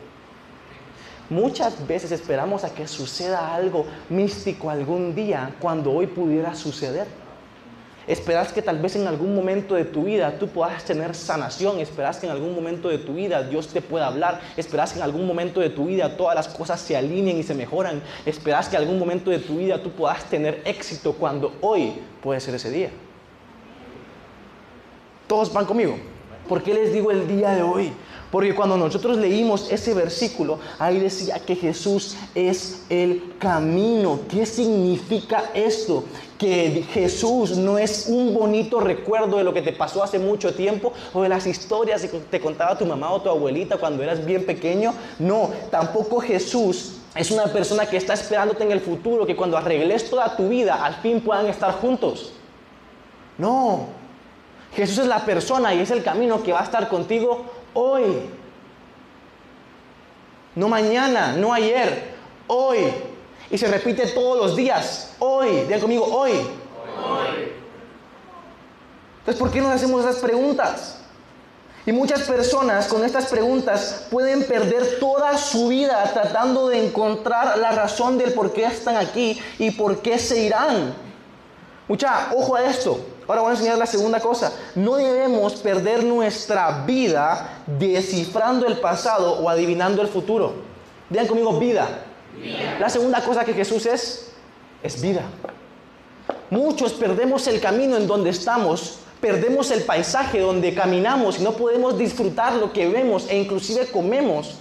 [1.29, 7.07] Muchas veces esperamos a que suceda algo místico algún día cuando hoy pudiera suceder.
[8.07, 11.79] Esperas que tal vez en algún momento de tu vida tú puedas tener sanación.
[11.79, 14.41] Esperas que en algún momento de tu vida Dios te pueda hablar.
[14.57, 17.55] Esperas que en algún momento de tu vida todas las cosas se alineen y se
[17.55, 18.01] mejoran.
[18.25, 22.39] Esperas que en algún momento de tu vida tú puedas tener éxito cuando hoy puede
[22.39, 22.91] ser ese día.
[25.27, 25.97] ¿Todos van conmigo?
[26.47, 27.91] ¿Por qué les digo el día de hoy?
[28.31, 34.19] Porque cuando nosotros leímos ese versículo, ahí decía que Jesús es el camino.
[34.29, 36.03] ¿Qué significa esto?
[36.37, 40.91] Que Jesús no es un bonito recuerdo de lo que te pasó hace mucho tiempo
[41.13, 44.45] o de las historias que te contaba tu mamá o tu abuelita cuando eras bien
[44.45, 44.93] pequeño.
[45.19, 50.09] No, tampoco Jesús es una persona que está esperándote en el futuro, que cuando arregles
[50.09, 52.33] toda tu vida, al fin puedan estar juntos.
[53.37, 53.87] No,
[54.75, 58.03] Jesús es la persona y es el camino que va a estar contigo hoy.
[60.55, 62.15] No mañana, no ayer,
[62.47, 62.79] hoy.
[63.51, 65.61] Y se repite todos los días, hoy.
[65.61, 66.31] Digan conmigo, hoy.
[66.31, 67.51] Hoy.
[69.19, 70.99] Entonces, ¿por qué nos hacemos esas preguntas?
[71.87, 77.71] Y muchas personas con estas preguntas pueden perder toda su vida tratando de encontrar la
[77.71, 80.95] razón del por qué están aquí y por qué se irán.
[81.87, 82.99] Mucha, ojo a esto.
[83.27, 84.51] Ahora voy a enseñar la segunda cosa.
[84.73, 90.53] No debemos perder nuestra vida descifrando el pasado o adivinando el futuro.
[91.09, 91.87] Digan conmigo vida.
[92.79, 94.31] La segunda cosa que Jesús es,
[94.83, 95.23] es vida.
[96.49, 101.97] Muchos perdemos el camino en donde estamos, perdemos el paisaje donde caminamos y no podemos
[101.97, 104.55] disfrutar lo que vemos e inclusive comemos.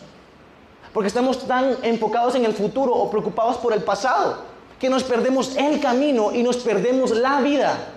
[0.93, 5.57] Porque estamos tan enfocados en el futuro o preocupados por el pasado que nos perdemos
[5.57, 7.94] el camino y nos perdemos la vida.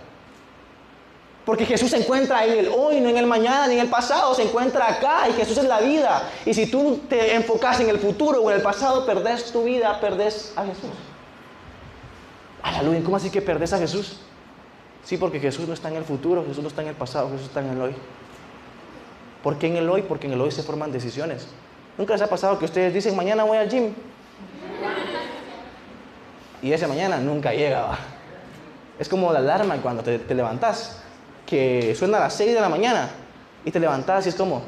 [1.48, 4.36] Porque Jesús se encuentra en el hoy, no en el mañana, ni en el pasado,
[4.36, 6.30] se encuentra acá y Jesús es la vida.
[6.46, 9.98] Y si tú te enfocas en el futuro o en el pasado, perdés tu vida,
[10.02, 10.90] perdés a Jesús.
[12.62, 14.20] Aleluya, ¿cómo así que perdés a Jesús?
[15.06, 17.46] Sí, porque Jesús no está en el futuro, Jesús no está en el pasado, Jesús
[17.46, 17.96] está en el hoy.
[19.42, 20.02] ¿Por qué en el hoy?
[20.02, 21.48] Porque en el hoy se forman decisiones.
[21.98, 23.94] ¿Nunca les ha pasado que ustedes dicen, mañana voy al gym?
[26.62, 27.98] Y esa mañana nunca llega.
[29.00, 31.07] Es como la alarma cuando te, te levantas,
[31.48, 33.10] que suena a las 6 de la mañana
[33.66, 34.62] y te levantas y es como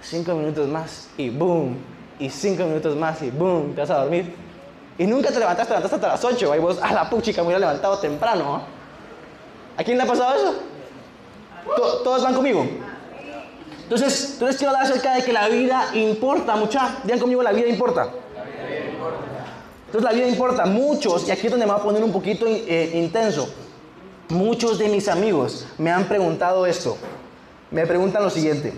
[0.00, 1.76] 5 minutos más y boom,
[2.18, 4.34] y 5 minutos más y boom, te vas a dormir.
[4.98, 7.48] Y nunca te levantas, te levantas hasta las 8, y vos a la puchica me
[7.48, 8.62] hubiera levantado temprano.
[9.76, 10.54] ¿A quién le ha pasado eso?
[12.04, 12.66] ¿Todos van conmigo?
[13.82, 16.96] Entonces, entonces quiero hablar acerca de que la vida importa, mucha.
[17.04, 18.08] Digan conmigo, la vida importa.
[19.86, 20.66] Entonces la vida importa.
[20.66, 23.48] Muchos, y aquí es donde me voy a poner un poquito eh, intenso,
[24.32, 26.96] muchos de mis amigos me han preguntado esto.
[27.70, 28.72] Me preguntan lo siguiente.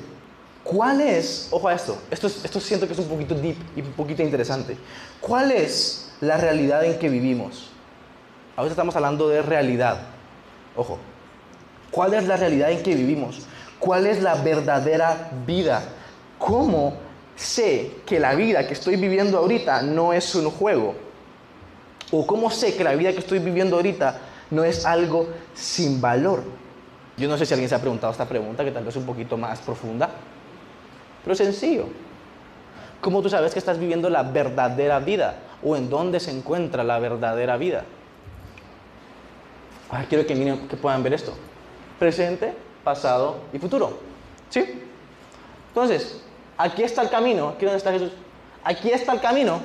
[0.63, 4.23] ¿Cuál es, ojo a esto, esto, siento que es un poquito deep y un poquito
[4.23, 4.77] interesante.
[5.21, 7.71] ¿Cuál es la realidad en que vivimos?
[8.57, 9.99] Ahora estamos hablando de realidad.
[10.77, 10.99] Ojo,
[11.91, 13.43] ¿cuál es la realidad en que vivimos?
[13.79, 15.83] ¿Cuál es la verdadera vida?
[16.39, 16.95] ¿Cómo
[17.37, 20.95] sé que la vida que estoy viviendo ahorita no es un juego?
[22.11, 24.19] ¿O cómo sé que la vida que estoy viviendo ahorita
[24.55, 26.43] no es algo sin valor?
[27.17, 29.07] Yo no sé si alguien se ha preguntado esta pregunta, que tal vez es un
[29.07, 30.11] poquito más profunda,
[31.23, 31.87] pero sencillo.
[33.01, 35.37] ¿Cómo tú sabes que estás viviendo la verdadera vida?
[35.63, 37.85] ¿O en dónde se encuentra la verdadera vida?
[39.91, 41.35] Ahora quiero que, miren, que puedan ver esto.
[41.99, 43.99] Presente, pasado y futuro.
[44.49, 44.83] ¿Sí?
[45.69, 46.23] Entonces,
[46.57, 47.51] aquí está el camino.
[47.51, 48.13] ¿Aquí dónde está Jesús?
[48.65, 49.61] Aquí está el camino.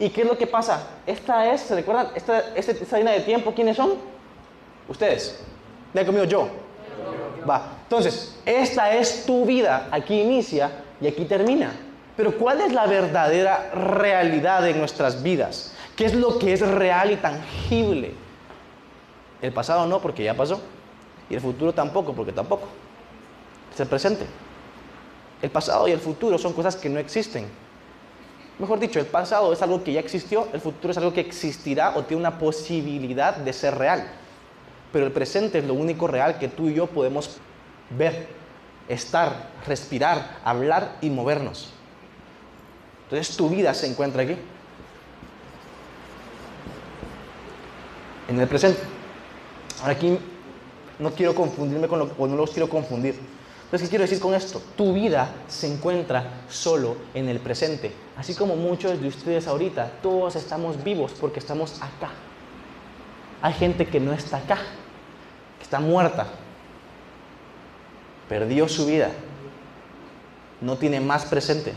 [0.00, 0.82] ¿Y qué es lo que pasa?
[1.06, 2.08] Esta es, ¿se recuerdan?
[2.14, 3.92] Esta, esta, esta línea de tiempo, ¿quiénes son?
[4.88, 5.38] Ustedes.
[5.92, 6.48] Ven conmigo, yo.
[7.48, 7.74] Va.
[7.82, 9.88] Entonces, esta es tu vida.
[9.90, 10.70] Aquí inicia
[11.02, 11.70] y aquí termina.
[12.16, 15.74] Pero ¿cuál es la verdadera realidad de nuestras vidas?
[15.96, 18.14] ¿Qué es lo que es real y tangible?
[19.42, 20.62] El pasado no, porque ya pasó.
[21.28, 22.68] Y el futuro tampoco, porque tampoco.
[23.72, 24.24] Es el presente.
[25.42, 27.46] El pasado y el futuro son cosas que no existen.
[28.60, 31.96] Mejor dicho, el pasado es algo que ya existió, el futuro es algo que existirá
[31.96, 34.06] o tiene una posibilidad de ser real.
[34.92, 37.38] Pero el presente es lo único real que tú y yo podemos
[37.96, 38.26] ver,
[38.86, 41.72] estar, respirar, hablar y movernos.
[43.04, 44.36] Entonces tu vida se encuentra aquí.
[48.28, 48.82] En el presente.
[49.80, 50.18] Ahora aquí
[50.98, 53.18] no quiero confundirme con lo o no los quiero confundir.
[53.70, 54.60] Entonces, ¿qué quiero decir con esto?
[54.76, 57.92] Tu vida se encuentra solo en el presente.
[58.16, 62.10] Así como muchos de ustedes ahorita, todos estamos vivos porque estamos acá.
[63.40, 64.56] Hay gente que no está acá,
[65.58, 66.26] que está muerta.
[68.28, 69.12] Perdió su vida.
[70.60, 71.72] No tiene más presente.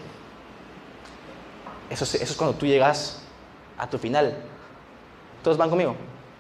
[1.92, 3.22] Eso es, eso es cuando tú llegas
[3.78, 4.36] a tu final.
[5.44, 5.96] ¿Todos van conmigo?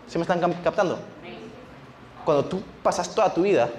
[0.08, 0.98] ¿Sí me están captando?
[2.26, 3.70] Cuando tú pasas toda tu vida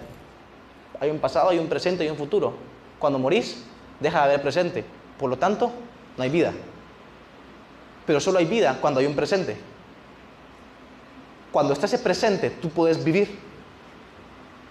[1.05, 2.55] hay un pasado, hay un presente y un futuro.
[2.99, 3.65] Cuando morís,
[4.01, 4.85] deja de haber presente.
[5.19, 5.71] Por lo tanto,
[6.17, 6.53] no hay vida.
[8.07, 9.57] Pero solo hay vida cuando hay un presente.
[11.53, 13.39] Cuando está ese presente, tú puedes vivir.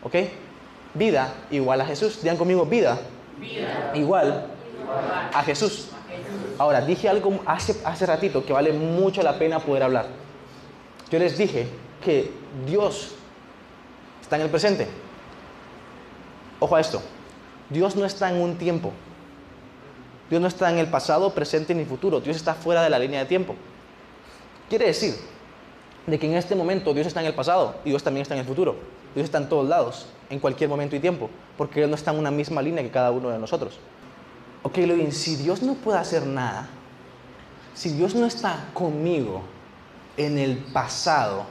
[0.03, 0.15] ¿Ok?
[0.93, 2.21] Vida igual a Jesús.
[2.21, 2.99] Digan conmigo, vida,
[3.93, 4.47] igual
[5.33, 5.89] a Jesús.
[6.57, 10.07] Ahora, dije algo hace, hace ratito que vale mucho la pena poder hablar.
[11.09, 11.67] Yo les dije
[12.03, 12.31] que
[12.65, 13.15] Dios
[14.21, 14.87] está en el presente.
[16.63, 17.01] Ojo a esto.
[17.69, 18.93] Dios no está en un tiempo.
[20.29, 22.21] Dios no está en el pasado, presente ni futuro.
[22.21, 23.53] Dios está fuera de la línea de tiempo.
[24.69, 25.13] Quiere decir
[26.07, 28.39] de que en este momento Dios está en el pasado y Dios también está en
[28.39, 28.77] el futuro.
[29.13, 32.19] Dios está en todos lados, en cualquier momento y tiempo, porque Él no está en
[32.19, 33.77] una misma línea que cada uno de nosotros.
[34.61, 36.69] Ok, Levin, si Dios no puede hacer nada,
[37.73, 39.41] si Dios no está conmigo
[40.15, 41.43] en el pasado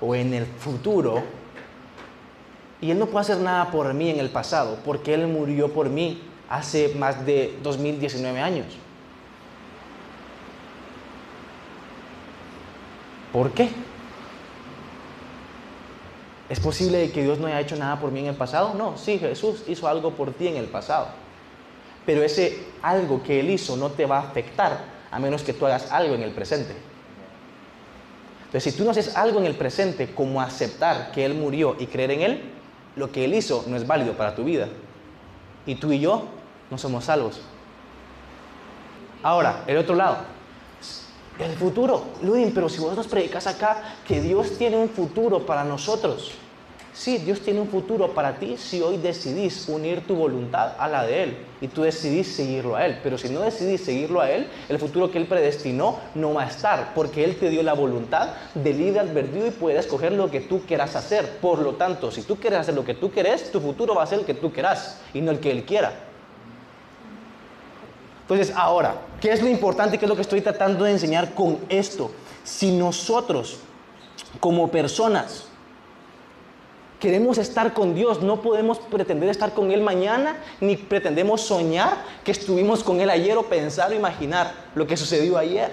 [0.00, 1.22] o en el futuro,
[2.80, 5.88] y Él no puede hacer nada por mí en el pasado, porque Él murió por
[5.88, 8.66] mí hace más de 2019 años.
[13.32, 13.70] ¿Por qué?
[16.48, 18.74] ¿Es posible que Dios no haya hecho nada por mí en el pasado?
[18.74, 21.08] No, sí, Jesús hizo algo por ti en el pasado.
[22.06, 25.66] Pero ese algo que Él hizo no te va a afectar a menos que tú
[25.66, 26.74] hagas algo en el presente.
[28.46, 31.86] Entonces, si tú no haces algo en el presente como aceptar que Él murió y
[31.86, 32.57] creer en Él,
[32.98, 34.68] lo que Él hizo no es válido para tu vida.
[35.66, 36.24] Y tú y yo
[36.70, 37.40] no somos salvos.
[39.22, 40.18] Ahora, el otro lado,
[41.38, 42.04] el futuro.
[42.22, 46.32] Ludin, pero si vos nos predicas acá que Dios tiene un futuro para nosotros.
[46.92, 51.04] Sí, Dios tiene un futuro para ti si hoy decidís unir tu voluntad a la
[51.06, 52.98] de Él y tú decidís seguirlo a Él.
[53.02, 56.48] Pero si no decidís seguirlo a Él, el futuro que Él predestinó no va a
[56.48, 60.40] estar porque Él te dio la voluntad de libre albedrío y puedes escoger lo que
[60.40, 61.38] tú quieras hacer.
[61.40, 64.06] Por lo tanto, si tú quieres hacer lo que tú querés, tu futuro va a
[64.06, 65.92] ser el que tú quieras y no el que Él quiera.
[68.22, 69.96] Entonces, ahora, ¿qué es lo importante?
[69.98, 72.10] ¿Qué es lo que estoy tratando de enseñar con esto?
[72.44, 73.58] Si nosotros,
[74.38, 75.47] como personas,
[76.98, 82.32] queremos estar con Dios, no podemos pretender estar con Él mañana, ni pretendemos soñar que
[82.32, 85.72] estuvimos con Él ayer o pensar o imaginar lo que sucedió ayer.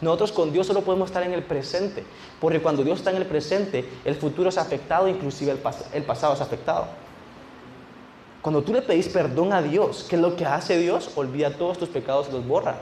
[0.00, 2.04] Nosotros con Dios solo podemos estar en el presente,
[2.40, 6.02] porque cuando Dios está en el presente, el futuro es afectado, inclusive el, pas el
[6.02, 6.86] pasado es afectado.
[8.40, 11.10] Cuando tú le pedís perdón a Dios, ¿qué es lo que hace Dios?
[11.14, 12.76] Olvida todos tus pecados y los borra.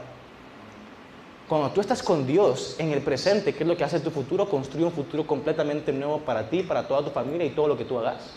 [1.51, 4.49] Cuando tú estás con Dios en el presente, ¿qué es lo que hace tu futuro?
[4.49, 7.85] Construye un futuro completamente nuevo para ti, para toda tu familia y todo lo que
[7.85, 8.35] tú hagas.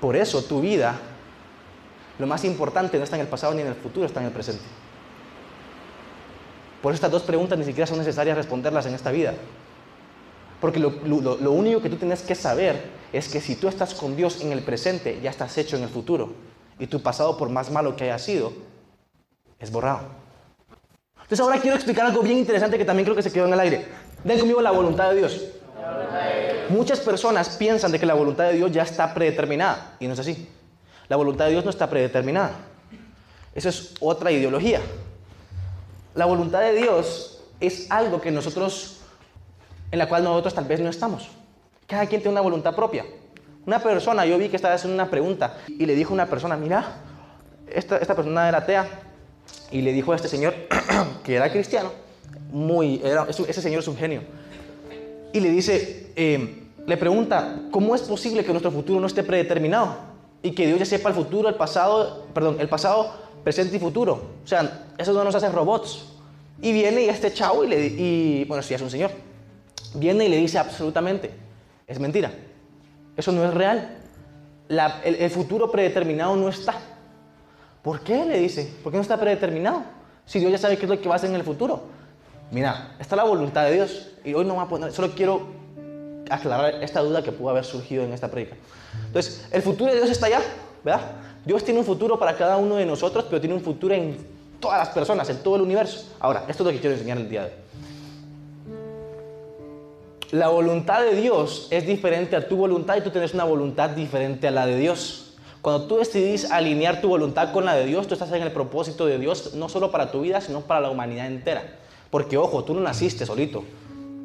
[0.00, 0.96] Por eso tu vida,
[2.20, 4.32] lo más importante no está en el pasado ni en el futuro, está en el
[4.32, 4.62] presente.
[6.80, 9.34] Por eso estas dos preguntas ni siquiera son necesarias responderlas en esta vida.
[10.60, 14.40] Porque lo, único que tú tienes que saber es que si tú estás con Dios
[14.40, 16.32] en el presente, ya estás hecho en el futuro.
[16.78, 18.52] Y tu pasado, por más malo que haya sido,
[19.58, 20.23] es borrado.
[21.24, 23.60] Entonces ahora quiero explicar algo bien interesante que también creo que se quedó en el
[23.60, 23.86] aire.
[24.22, 25.40] Den conmigo la voluntad de Dios.
[26.68, 29.96] Muchas personas piensan de que la voluntad de Dios ya está predeterminada.
[30.00, 30.48] Y no es así.
[31.08, 32.52] La voluntad de Dios no está predeterminada.
[33.54, 34.80] Eso es otra ideología.
[36.14, 39.00] La voluntad de Dios es algo que nosotros
[39.90, 41.30] en la cual nosotros tal vez no estamos.
[41.86, 43.06] Cada quien tiene una voluntad propia.
[43.64, 46.56] Una persona, yo vi que estaba haciendo una pregunta y le dijo a una persona,
[46.56, 46.96] mira,
[47.66, 48.86] esta, esta persona era atea
[49.70, 50.54] y le dijo a este señor
[51.24, 51.90] que era cristiano,
[52.50, 54.22] muy, era, ese señor es un genio,
[55.32, 59.96] y le dice, eh, le pregunta, ¿cómo es posible que nuestro futuro no esté predeterminado?
[60.42, 64.30] Y que Dios ya sepa el futuro, el pasado, perdón, el pasado, presente y futuro.
[64.44, 66.04] O sea, eso no nos hace robots.
[66.60, 69.10] Y viene y este chavo y le bueno, sí es un señor
[69.94, 71.30] viene y le dice absolutamente,
[71.86, 72.32] es mentira,
[73.16, 73.98] eso no es real,
[74.68, 76.74] el, el, futuro predeterminado no está.
[77.84, 78.24] ¿Por qué?
[78.24, 79.82] Le dice, ¿por qué no está predeterminado?
[80.24, 81.82] Si Dios ya sabe qué es lo que va a hacer en el futuro.
[82.50, 85.46] Mira, está la voluntad de Dios y hoy no va a poner, solo quiero
[86.30, 88.56] aclarar esta duda que pudo haber surgido en esta predica.
[89.06, 90.40] Entonces, el futuro de Dios está allá,
[90.82, 91.02] ¿verdad?
[91.44, 94.16] Dios tiene un futuro para cada uno de nosotros, pero tiene un futuro en
[94.60, 96.06] todas las personas, en todo el universo.
[96.20, 97.54] Ahora, esto es lo que quiero enseñar el día de hoy.
[100.30, 104.48] La voluntad de Dios es diferente a tu voluntad y tú tienes una voluntad diferente
[104.48, 105.23] a la de Dios.
[105.64, 109.06] Cuando tú decidís alinear tu voluntad con la de Dios, tú estás en el propósito
[109.06, 111.78] de Dios, no solo para tu vida, sino para la humanidad entera.
[112.10, 113.64] Porque, ojo, tú no naciste solito.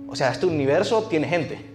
[0.10, 1.66] O sea, este universo tiene gente.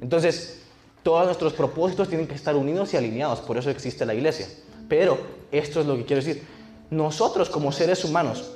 [0.00, 0.60] Entonces,
[1.04, 3.38] todos nuestros propósitos tienen que estar unidos y alineados.
[3.38, 4.48] Por eso existe la iglesia.
[4.88, 5.18] Pero,
[5.52, 6.42] esto es lo que quiero decir.
[6.90, 8.54] Nosotros como seres humanos,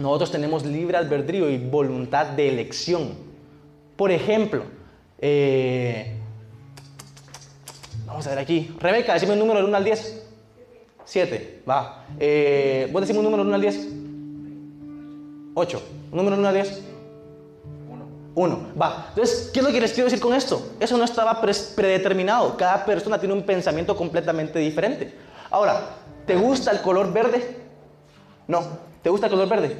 [0.00, 3.10] nosotros tenemos libre albedrío y voluntad de elección.
[3.94, 4.62] Por ejemplo,
[5.18, 6.15] eh,
[8.16, 8.74] vamos a ver aquí.
[8.80, 10.22] Rebeca, decime un número del 1 al 10.
[11.04, 12.06] 7, va.
[12.18, 13.88] Eh, ¿Vos decimos un número del 1 al 10?
[15.54, 15.82] 8.
[16.12, 16.82] ¿Un número del 1 al 10?
[17.90, 18.04] 1.
[18.36, 18.68] Uno.
[18.80, 19.08] Va.
[19.10, 20.66] Entonces, ¿qué es lo que les quiero decir con esto?
[20.80, 22.56] Eso no estaba predeterminado.
[22.56, 25.14] Cada persona tiene un pensamiento completamente diferente.
[25.50, 25.78] Ahora,
[26.26, 27.58] ¿te gusta el color verde?
[28.48, 28.62] No.
[29.02, 29.76] ¿Te gusta el color verde?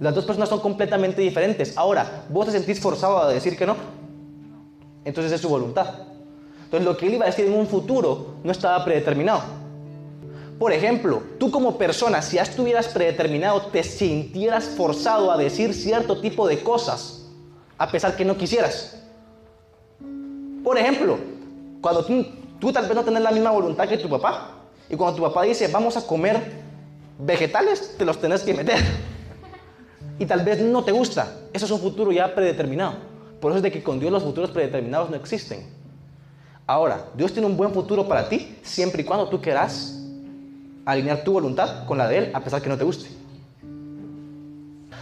[0.00, 1.78] Las dos personas son completamente diferentes.
[1.78, 3.76] Ahora, ¿vos te sentís forzado a decir que no?
[5.04, 6.09] Entonces es su voluntad.
[6.70, 9.42] Entonces lo que él iba a decir en un futuro no estaba predeterminado.
[10.56, 16.46] Por ejemplo, tú como persona, si estuvieras predeterminado, te sintieras forzado a decir cierto tipo
[16.46, 17.26] de cosas,
[17.76, 19.02] a pesar que no quisieras.
[20.62, 21.18] Por ejemplo,
[21.80, 22.24] cuando tú,
[22.60, 24.52] tú tal vez no tenés la misma voluntad que tu papá,
[24.88, 26.40] y cuando tu papá dice, vamos a comer
[27.18, 28.78] vegetales, te los tenés que meter.
[30.20, 31.34] Y tal vez no te gusta.
[31.52, 32.94] Eso es un futuro ya predeterminado.
[33.40, 35.79] Por eso es de que con Dios los futuros predeterminados no existen.
[36.70, 39.98] Ahora, Dios tiene un buen futuro para ti siempre y cuando tú quieras
[40.84, 43.10] alinear tu voluntad con la de Él, a pesar que no te guste.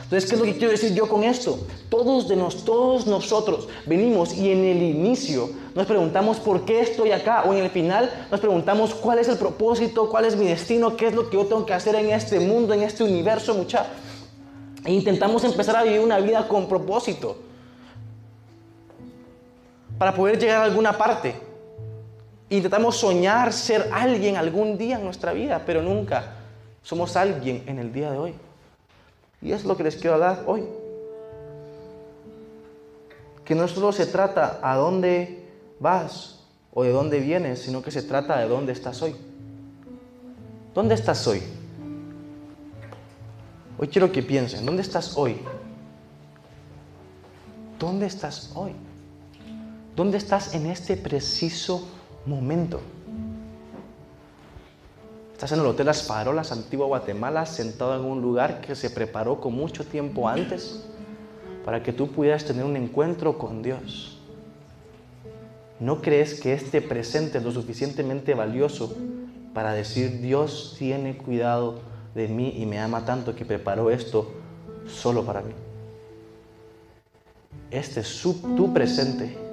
[0.05, 1.59] Entonces, ¿qué es lo que quiero decir yo con esto?
[1.91, 7.13] Todos, de nos, todos nosotros venimos y en el inicio nos preguntamos por qué estoy
[7.13, 10.97] acá o en el final nos preguntamos cuál es el propósito, cuál es mi destino,
[10.97, 13.89] qué es lo que yo tengo que hacer en este mundo, en este universo, mucha.
[14.87, 17.37] E intentamos empezar a vivir una vida con propósito
[19.99, 21.48] para poder llegar a alguna parte.
[22.51, 26.33] Intentamos soñar ser alguien algún día en nuestra vida, pero nunca
[26.83, 28.35] somos alguien en el día de hoy.
[29.43, 30.65] Y es lo que les quiero dar hoy.
[33.45, 35.47] Que no solo se trata a dónde
[35.79, 36.41] vas
[36.73, 39.15] o de dónde vienes, sino que se trata de dónde estás hoy.
[40.75, 41.43] ¿Dónde estás hoy?
[43.79, 45.39] Hoy quiero que piensen, ¿dónde estás hoy?
[47.79, 48.73] ¿Dónde estás hoy?
[49.95, 51.98] ¿Dónde estás en este preciso momento?
[55.33, 59.41] Estás en el Hotel Las Parolas, Antigua Guatemala, sentado en un lugar que se preparó
[59.41, 60.85] con mucho tiempo antes
[61.65, 64.19] para que tú pudieras tener un encuentro con Dios.
[65.81, 68.95] ¿No crees que este presente es lo suficientemente valioso
[69.55, 71.81] para decir Dios tiene cuidado
[72.15, 74.31] de mí y me ama tanto que preparó esto
[74.87, 75.53] solo para mí?
[77.71, 79.48] Este es tu presente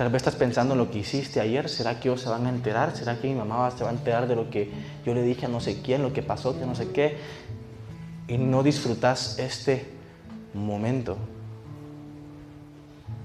[0.00, 1.68] Tal vez estás pensando en lo que hiciste ayer.
[1.68, 2.96] ¿Será que ellos se van a enterar?
[2.96, 4.70] ¿Será que mi mamá se va a enterar de lo que
[5.04, 7.18] yo le dije a no sé quién, lo que pasó, que no sé qué?
[8.26, 9.84] Y no disfrutas este
[10.54, 11.18] momento.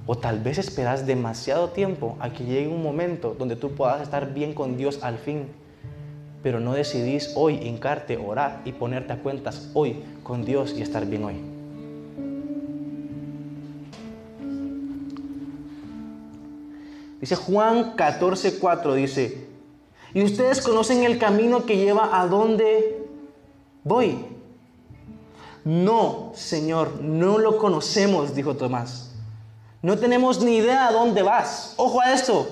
[0.05, 4.33] O tal vez esperas demasiado tiempo a que llegue un momento donde tú puedas estar
[4.33, 5.47] bien con Dios al fin.
[6.43, 11.05] Pero no decidís hoy hincarte, orar y ponerte a cuentas hoy con Dios y estar
[11.05, 11.54] bien hoy.
[17.19, 19.47] Dice Juan 14:4, dice,
[20.15, 23.05] y ustedes conocen el camino que lleva a donde
[23.83, 24.25] voy.
[25.65, 29.11] No, Señor, no lo conocemos, dijo Tomás.
[29.81, 31.73] No tenemos ni idea a dónde vas.
[31.75, 32.47] Ojo a esto.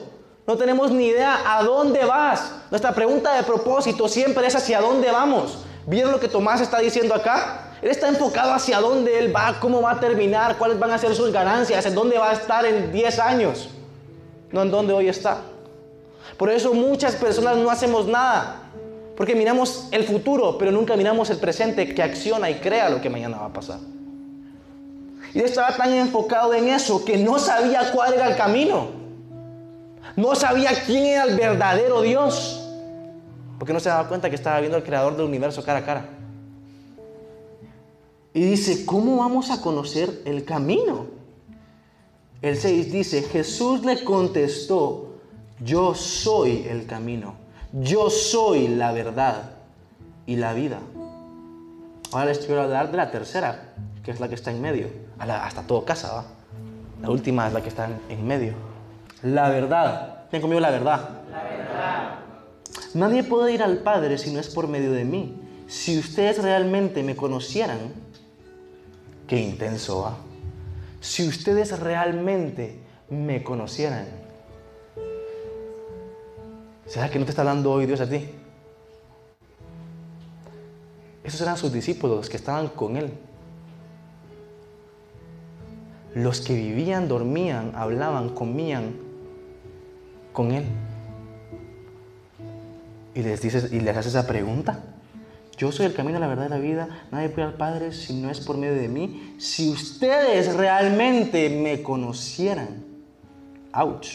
[0.46, 2.52] No tenemos ni idea a dónde vas.
[2.70, 5.60] Nuestra pregunta de propósito siempre es hacia dónde vamos.
[5.88, 7.76] ¿Vieron lo que Tomás está diciendo acá?
[7.82, 11.16] Él está enfocado hacia dónde él va, cómo va a terminar, cuáles van a ser
[11.16, 13.70] sus ganancias, en dónde va a estar en 10 años
[14.54, 15.42] no en donde hoy está.
[16.38, 18.62] Por eso muchas personas no hacemos nada,
[19.18, 23.10] porque miramos el futuro, pero nunca miramos el presente que acciona y crea lo que
[23.10, 23.80] mañana va a pasar.
[25.34, 28.88] Y él estaba tan enfocado en eso que no sabía cuál era el camino.
[30.16, 32.70] No sabía quién era el verdadero Dios.
[33.58, 36.06] Porque no se daba cuenta que estaba viendo al creador del universo cara a cara.
[38.32, 41.23] Y dice, ¿cómo vamos a conocer el camino?
[42.44, 45.14] El 6 dice, Jesús le contestó,
[45.62, 47.36] yo soy el camino,
[47.72, 49.52] yo soy la verdad
[50.26, 50.80] y la vida.
[52.12, 53.74] Ahora les quiero hablar de la tercera,
[54.04, 54.90] que es la que está en medio.
[55.18, 56.26] Hasta todo casa, ¿va?
[57.02, 58.56] La última es la que está en medio.
[59.22, 60.26] La verdad.
[60.30, 61.22] Ten conmigo la verdad.
[61.32, 62.20] La verdad.
[62.94, 65.40] Nadie puede ir al Padre si no es por medio de mí.
[65.68, 67.80] Si ustedes realmente me conocieran,
[69.28, 70.33] qué intenso va
[71.04, 72.80] si ustedes realmente
[73.10, 74.08] me conocieran.
[76.88, 78.26] ¿Será que no te está hablando hoy Dios a ti?
[81.26, 83.12] Esos eran sus discípulos que estaban con Él.
[86.16, 88.96] Los que vivían, dormían, hablaban, comían
[90.32, 90.64] con Él.
[93.14, 94.82] Y les, dices, y les haces esa pregunta.
[95.64, 96.90] Yo soy el camino, la verdad y la vida.
[97.10, 99.34] Nadie puede al Padre si no es por medio de mí.
[99.38, 102.84] Si ustedes realmente me conocieran,
[103.72, 104.10] ouch,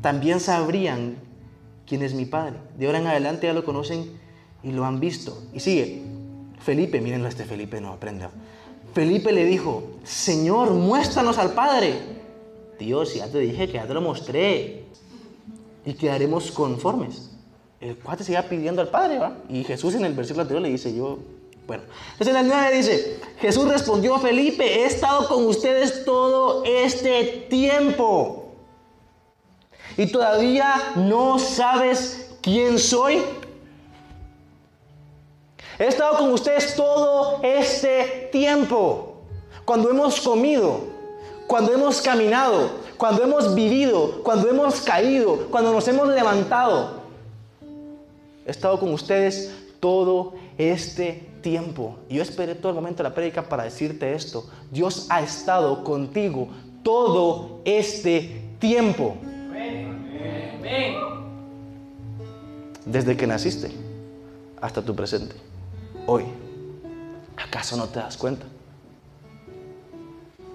[0.00, 1.14] también sabrían
[1.86, 2.56] quién es mi Padre.
[2.76, 4.18] De ahora en adelante ya lo conocen
[4.64, 5.44] y lo han visto.
[5.54, 6.02] Y sigue.
[6.58, 8.28] Felipe, mírenlo este Felipe, no aprenda.
[8.94, 11.94] Felipe le dijo, Señor, muéstranos al Padre.
[12.80, 14.86] Dios, ya te dije que ya te lo mostré.
[15.86, 17.31] Y quedaremos conformes.
[17.82, 19.38] El cuate sigue pidiendo al Padre, ¿va?
[19.48, 21.18] Y Jesús en el versículo anterior le dice, yo,
[21.66, 21.82] bueno.
[22.12, 27.48] Entonces en el 9 dice, Jesús respondió a Felipe, he estado con ustedes todo este
[27.50, 28.52] tiempo.
[29.96, 33.20] Y todavía no sabes quién soy.
[35.76, 39.16] He estado con ustedes todo este tiempo.
[39.64, 40.82] Cuando hemos comido,
[41.48, 47.01] cuando hemos caminado, cuando hemos vivido, cuando hemos caído, cuando nos hemos levantado.
[48.46, 51.98] He estado con ustedes todo este tiempo.
[52.08, 54.48] Y yo esperé todo el momento de la prédica para decirte esto.
[54.70, 56.48] Dios ha estado contigo
[56.82, 59.16] todo este tiempo.
[62.84, 63.70] Desde que naciste
[64.60, 65.34] hasta tu presente.
[66.06, 66.24] Hoy.
[67.36, 68.46] ¿Acaso no te das cuenta?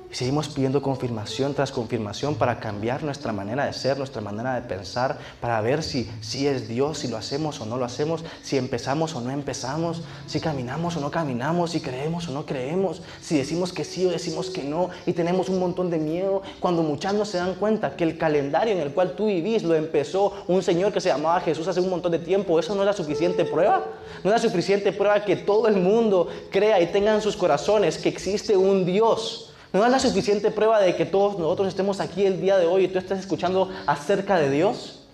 [0.09, 4.61] Y seguimos pidiendo confirmación tras confirmación para cambiar nuestra manera de ser, nuestra manera de
[4.61, 8.57] pensar, para ver si, si es Dios, si lo hacemos o no lo hacemos, si
[8.57, 13.37] empezamos o no empezamos, si caminamos o no caminamos, si creemos o no creemos, si
[13.37, 17.13] decimos que sí o decimos que no, y tenemos un montón de miedo, cuando muchos
[17.13, 20.63] no se dan cuenta que el calendario en el cual tú vivís lo empezó un
[20.63, 23.43] Señor que se llamaba Jesús hace un montón de tiempo, ¿eso no es la suficiente
[23.43, 23.83] prueba?
[24.23, 27.97] ¿No es la suficiente prueba que todo el mundo crea y tenga en sus corazones
[27.97, 29.46] que existe un Dios?
[29.73, 32.85] ¿No es la suficiente prueba de que todos nosotros estemos aquí el día de hoy
[32.85, 35.05] y tú estés escuchando acerca de Dios?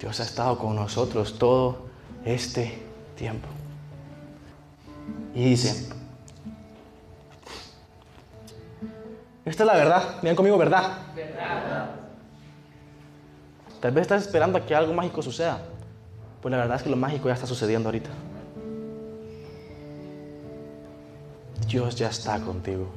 [0.00, 1.86] Dios ha estado con nosotros todo
[2.24, 2.82] este
[3.16, 3.48] tiempo.
[5.34, 5.88] Y dice,
[9.44, 10.98] esta es la verdad, miren conmigo, verdad.
[13.80, 15.60] Tal vez estás esperando a que algo mágico suceda.
[16.42, 18.10] Pues la verdad es que lo mágico ya está sucediendo ahorita.
[21.70, 22.88] Dios ya está contigo.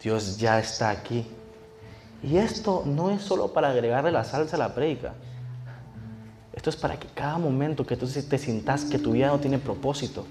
[0.00, 1.26] Dios ya está aquí.
[2.22, 5.12] Y esto no es solo para agregarle la salsa a la prédica.
[6.52, 9.58] Esto es para que cada momento que tú te sientas que tu vida no tiene
[9.58, 10.24] propósito.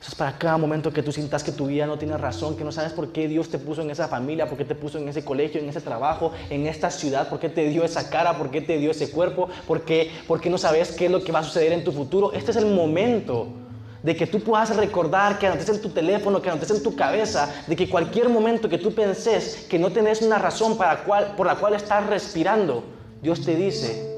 [0.00, 2.64] Esto es para cada momento que tú sientas que tu vida no tiene razón, que
[2.64, 5.08] no sabes por qué Dios te puso en esa familia, por qué te puso en
[5.08, 8.50] ese colegio, en ese trabajo, en esta ciudad, por qué te dio esa cara, por
[8.50, 11.30] qué te dio ese cuerpo, por qué, por qué no sabes qué es lo que
[11.30, 12.32] va a suceder en tu futuro.
[12.32, 13.65] Este es el momento
[14.06, 17.52] de que tú puedas recordar, que anotes en tu teléfono, que anotes en tu cabeza,
[17.66, 21.44] de que cualquier momento que tú penses que no tenés una razón para cual, por
[21.44, 22.84] la cual estás respirando,
[23.20, 24.16] Dios te dice,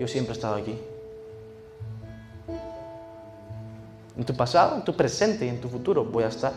[0.00, 0.78] yo siempre he estado aquí.
[4.16, 6.54] En tu pasado, en tu presente y en tu futuro voy a estar.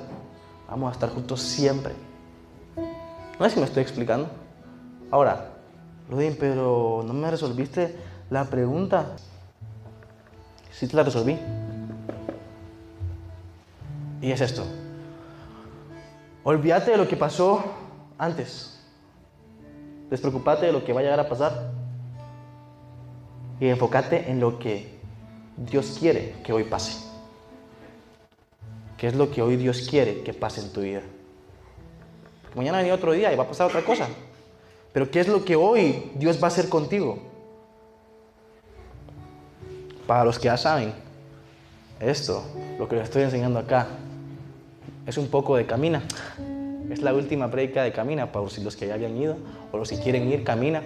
[0.70, 1.94] Vamos a estar juntos siempre.
[3.38, 4.30] No sé si me estoy explicando.
[5.12, 5.50] Ahora,
[6.10, 7.98] Ludin, pero no me resolviste
[8.30, 9.08] la pregunta.
[10.72, 11.38] Sí te la resolví.
[14.26, 14.66] Y es esto.
[16.44, 17.64] Olvídate de lo que pasó
[18.18, 18.76] antes.
[20.10, 21.70] Despreocupate de lo que va a llegar a pasar.
[23.60, 24.98] Y enfócate en lo que
[25.58, 27.06] Dios quiere que hoy pase.
[28.98, 31.02] ¿Qué es lo que hoy Dios quiere que pase en tu vida?
[32.56, 34.08] Mañana viene otro día y va a pasar otra cosa.
[34.92, 37.20] Pero ¿qué es lo que hoy Dios va a hacer contigo?
[40.08, 40.96] Para los que ya saben,
[42.00, 42.44] esto,
[42.80, 43.88] lo que les estoy enseñando acá,
[45.06, 46.02] es un poco de camina.
[46.90, 49.38] Es la última prédica de camina para los que ya habían ido
[49.72, 50.84] o los que quieren ir, camina.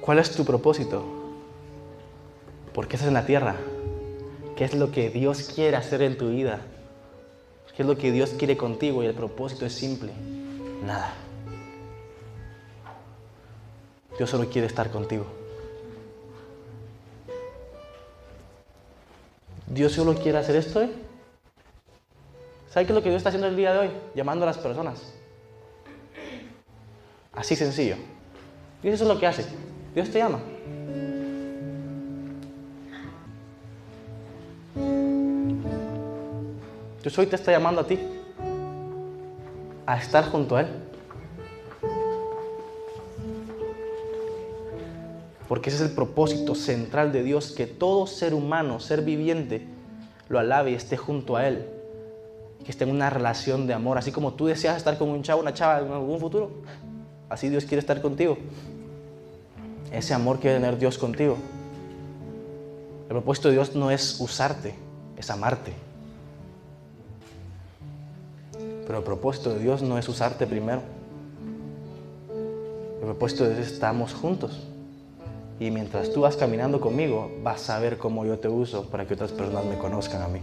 [0.00, 1.04] ¿Cuál es tu propósito?
[2.72, 3.56] ¿Por qué estás en la tierra?
[4.56, 6.60] ¿Qué es lo que Dios quiere hacer en tu vida?
[7.76, 9.02] ¿Qué es lo que Dios quiere contigo?
[9.02, 10.12] Y el propósito es simple.
[10.84, 11.12] Nada.
[14.18, 15.26] Dios solo quiere estar contigo.
[19.66, 20.90] Dios solo quiere hacer esto, ¿eh?
[22.72, 23.90] ¿Sabe qué es lo que Dios está haciendo el día de hoy?
[24.14, 25.12] Llamando a las personas.
[27.34, 27.96] Así sencillo.
[28.82, 29.44] Dios eso es lo que hace.
[29.94, 30.40] Dios te llama.
[37.02, 37.98] Dios hoy te está llamando a ti
[39.84, 40.68] a estar junto a Él.
[45.46, 49.66] Porque ese es el propósito central de Dios, que todo ser humano, ser viviente,
[50.30, 51.81] lo alabe y esté junto a Él.
[52.64, 53.98] Que esté en una relación de amor.
[53.98, 56.50] Así como tú deseas estar con un chavo, una chava en algún futuro,
[57.28, 58.38] así Dios quiere estar contigo.
[59.90, 61.36] Ese amor quiere tener Dios contigo.
[63.02, 64.74] El propósito de Dios no es usarte,
[65.16, 65.72] es amarte.
[68.86, 70.80] Pero el propósito de Dios no es usarte primero.
[73.00, 74.66] El propósito de Dios es estamos juntos.
[75.60, 79.14] Y mientras tú vas caminando conmigo, vas a ver cómo yo te uso para que
[79.14, 80.40] otras personas me conozcan a mí.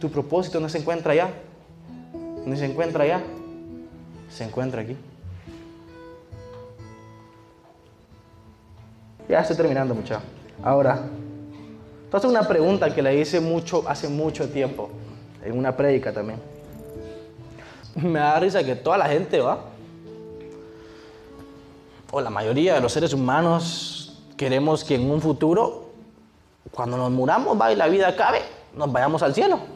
[0.00, 1.30] Tu propósito no se encuentra allá,
[2.44, 3.22] no se encuentra allá,
[4.28, 4.96] se encuentra aquí.
[9.28, 10.20] Ya estoy terminando, muchacho.
[10.62, 11.00] Ahora,
[12.04, 14.90] entonces una pregunta que le hice mucho, hace mucho tiempo,
[15.42, 16.40] en una prédica también.
[17.96, 19.60] Me da risa que toda la gente va,
[22.12, 25.86] o la mayoría de los seres humanos, queremos que en un futuro,
[26.70, 28.42] cuando nos muramos, va y la vida acabe,
[28.74, 29.75] nos vayamos al cielo.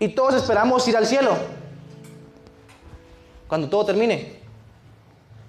[0.00, 1.36] Y todos esperamos ir al cielo,
[3.46, 4.40] cuando todo termine.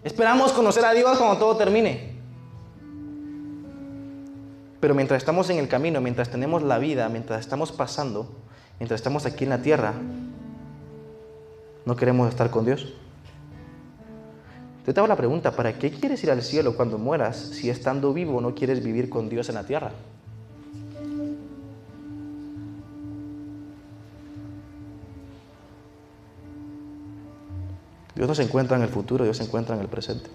[0.03, 2.11] Esperamos conocer a Dios cuando todo termine.
[4.81, 8.29] Pero mientras estamos en el camino, mientras tenemos la vida, mientras estamos pasando,
[8.79, 9.93] mientras estamos aquí en la tierra,
[11.85, 12.93] no queremos estar con Dios.
[14.83, 18.41] Te hago la pregunta, ¿para qué quieres ir al cielo cuando mueras si estando vivo
[18.41, 19.91] no quieres vivir con Dios en la tierra?
[28.21, 30.29] Dios no se encuentra en el futuro, Dios se encuentra en el presente.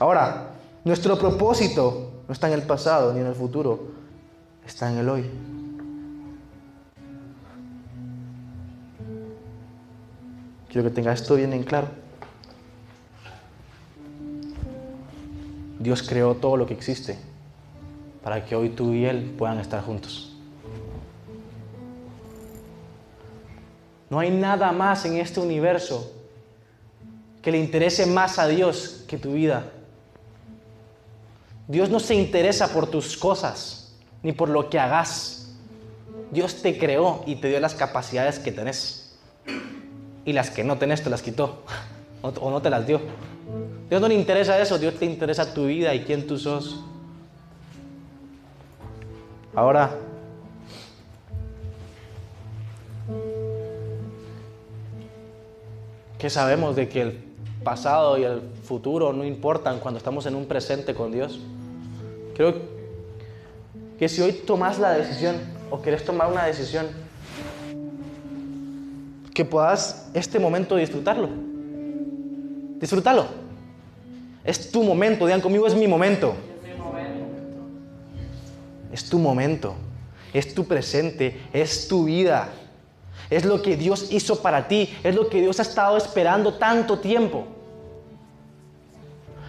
[0.00, 0.50] Ahora,
[0.84, 3.92] nuestro propósito no está en el pasado ni en el futuro,
[4.66, 5.30] está en el hoy.
[10.68, 11.86] Quiero que tenga esto bien en claro.
[15.78, 17.16] Dios creó todo lo que existe
[18.24, 20.33] para que hoy tú y Él puedan estar juntos.
[24.10, 26.12] No hay nada más en este universo
[27.42, 29.64] que le interese más a Dios que tu vida.
[31.68, 35.54] Dios no se interesa por tus cosas ni por lo que hagas.
[36.30, 39.16] Dios te creó y te dio las capacidades que tenés.
[40.24, 41.62] Y las que no tenés te las quitó
[42.22, 43.00] o no te las dio.
[43.88, 46.80] Dios no le interesa eso, Dios te interesa tu vida y quién tú sos.
[49.54, 49.96] Ahora,
[56.24, 57.18] ¿qué sabemos de que el
[57.64, 61.38] pasado y el futuro no importan cuando estamos en un presente con Dios?
[62.34, 62.54] Creo
[63.98, 65.36] que si hoy tomas la decisión
[65.70, 66.86] o quieres tomar una decisión,
[69.34, 71.28] que puedas este momento disfrutarlo.
[72.80, 73.26] Disfrútalo.
[74.44, 76.34] Es tu momento, digan conmigo, es mi momento.
[78.90, 79.74] Es tu momento,
[80.32, 82.48] es tu presente, es tu vida.
[83.30, 86.98] Es lo que Dios hizo para ti, es lo que Dios ha estado esperando tanto
[86.98, 87.44] tiempo.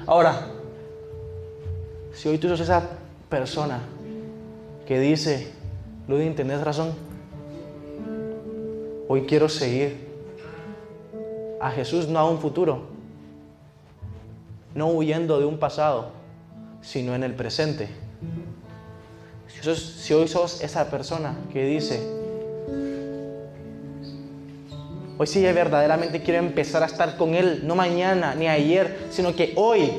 [0.08, 0.48] Ahora,
[2.14, 2.90] si hoy tú sos esa
[3.30, 3.82] persona
[4.86, 5.52] que dice,
[6.08, 6.94] Ludin, tenés razón,
[9.08, 10.08] hoy quiero seguir
[11.60, 12.84] a Jesús, no a un futuro,
[14.76, 16.12] no huyendo de un pasado,
[16.82, 17.90] sino en el presente.
[19.62, 22.25] Si, hoy sos esa persona que dice,
[25.18, 29.54] hoy sí verdaderamente quiero empezar a estar con Él, no mañana ni ayer, sino que
[29.56, 29.92] hoy.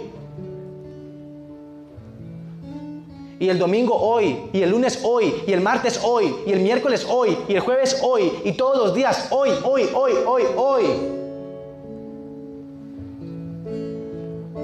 [3.39, 7.07] Y el domingo hoy, y el lunes hoy, y el martes hoy, y el miércoles
[7.09, 10.85] hoy, y el jueves hoy, y todos los días hoy, hoy, hoy, hoy, hoy.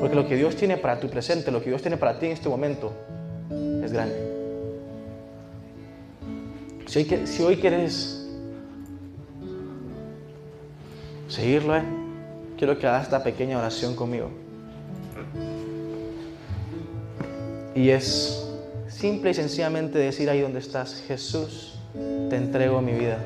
[0.00, 2.32] Porque lo que Dios tiene para tu presente, lo que Dios tiene para ti en
[2.32, 2.92] este momento,
[3.84, 4.16] es grande.
[6.86, 8.21] Si hoy, si hoy quieres
[11.32, 11.82] seguirlo, eh,
[12.58, 14.28] quiero que hagas esta pequeña oración conmigo.
[17.74, 18.46] Y es
[18.86, 21.78] simple y sencillamente decir ahí donde estás, Jesús,
[22.28, 23.18] te entrego mi vida.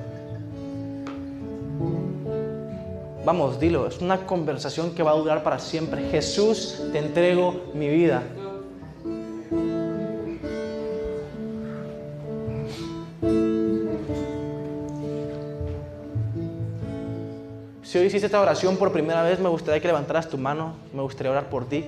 [3.25, 6.09] Vamos, dilo, es una conversación que va a durar para siempre.
[6.11, 8.23] Jesús, te entrego mi vida.
[17.97, 21.01] Si hoy hiciste esta oración por primera vez, me gustaría que levantaras tu mano, me
[21.01, 21.87] gustaría orar por ti.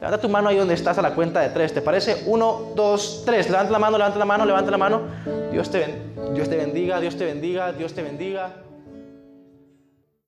[0.00, 1.72] Levanta tu mano ahí donde estás a la cuenta de tres.
[1.72, 2.24] ¿Te parece?
[2.26, 3.48] Uno, dos, tres.
[3.48, 5.02] Levanta la mano, levanta la mano, levanta la mano.
[5.52, 5.86] Dios te,
[6.34, 8.54] Dios te bendiga, Dios te bendiga, Dios te bendiga.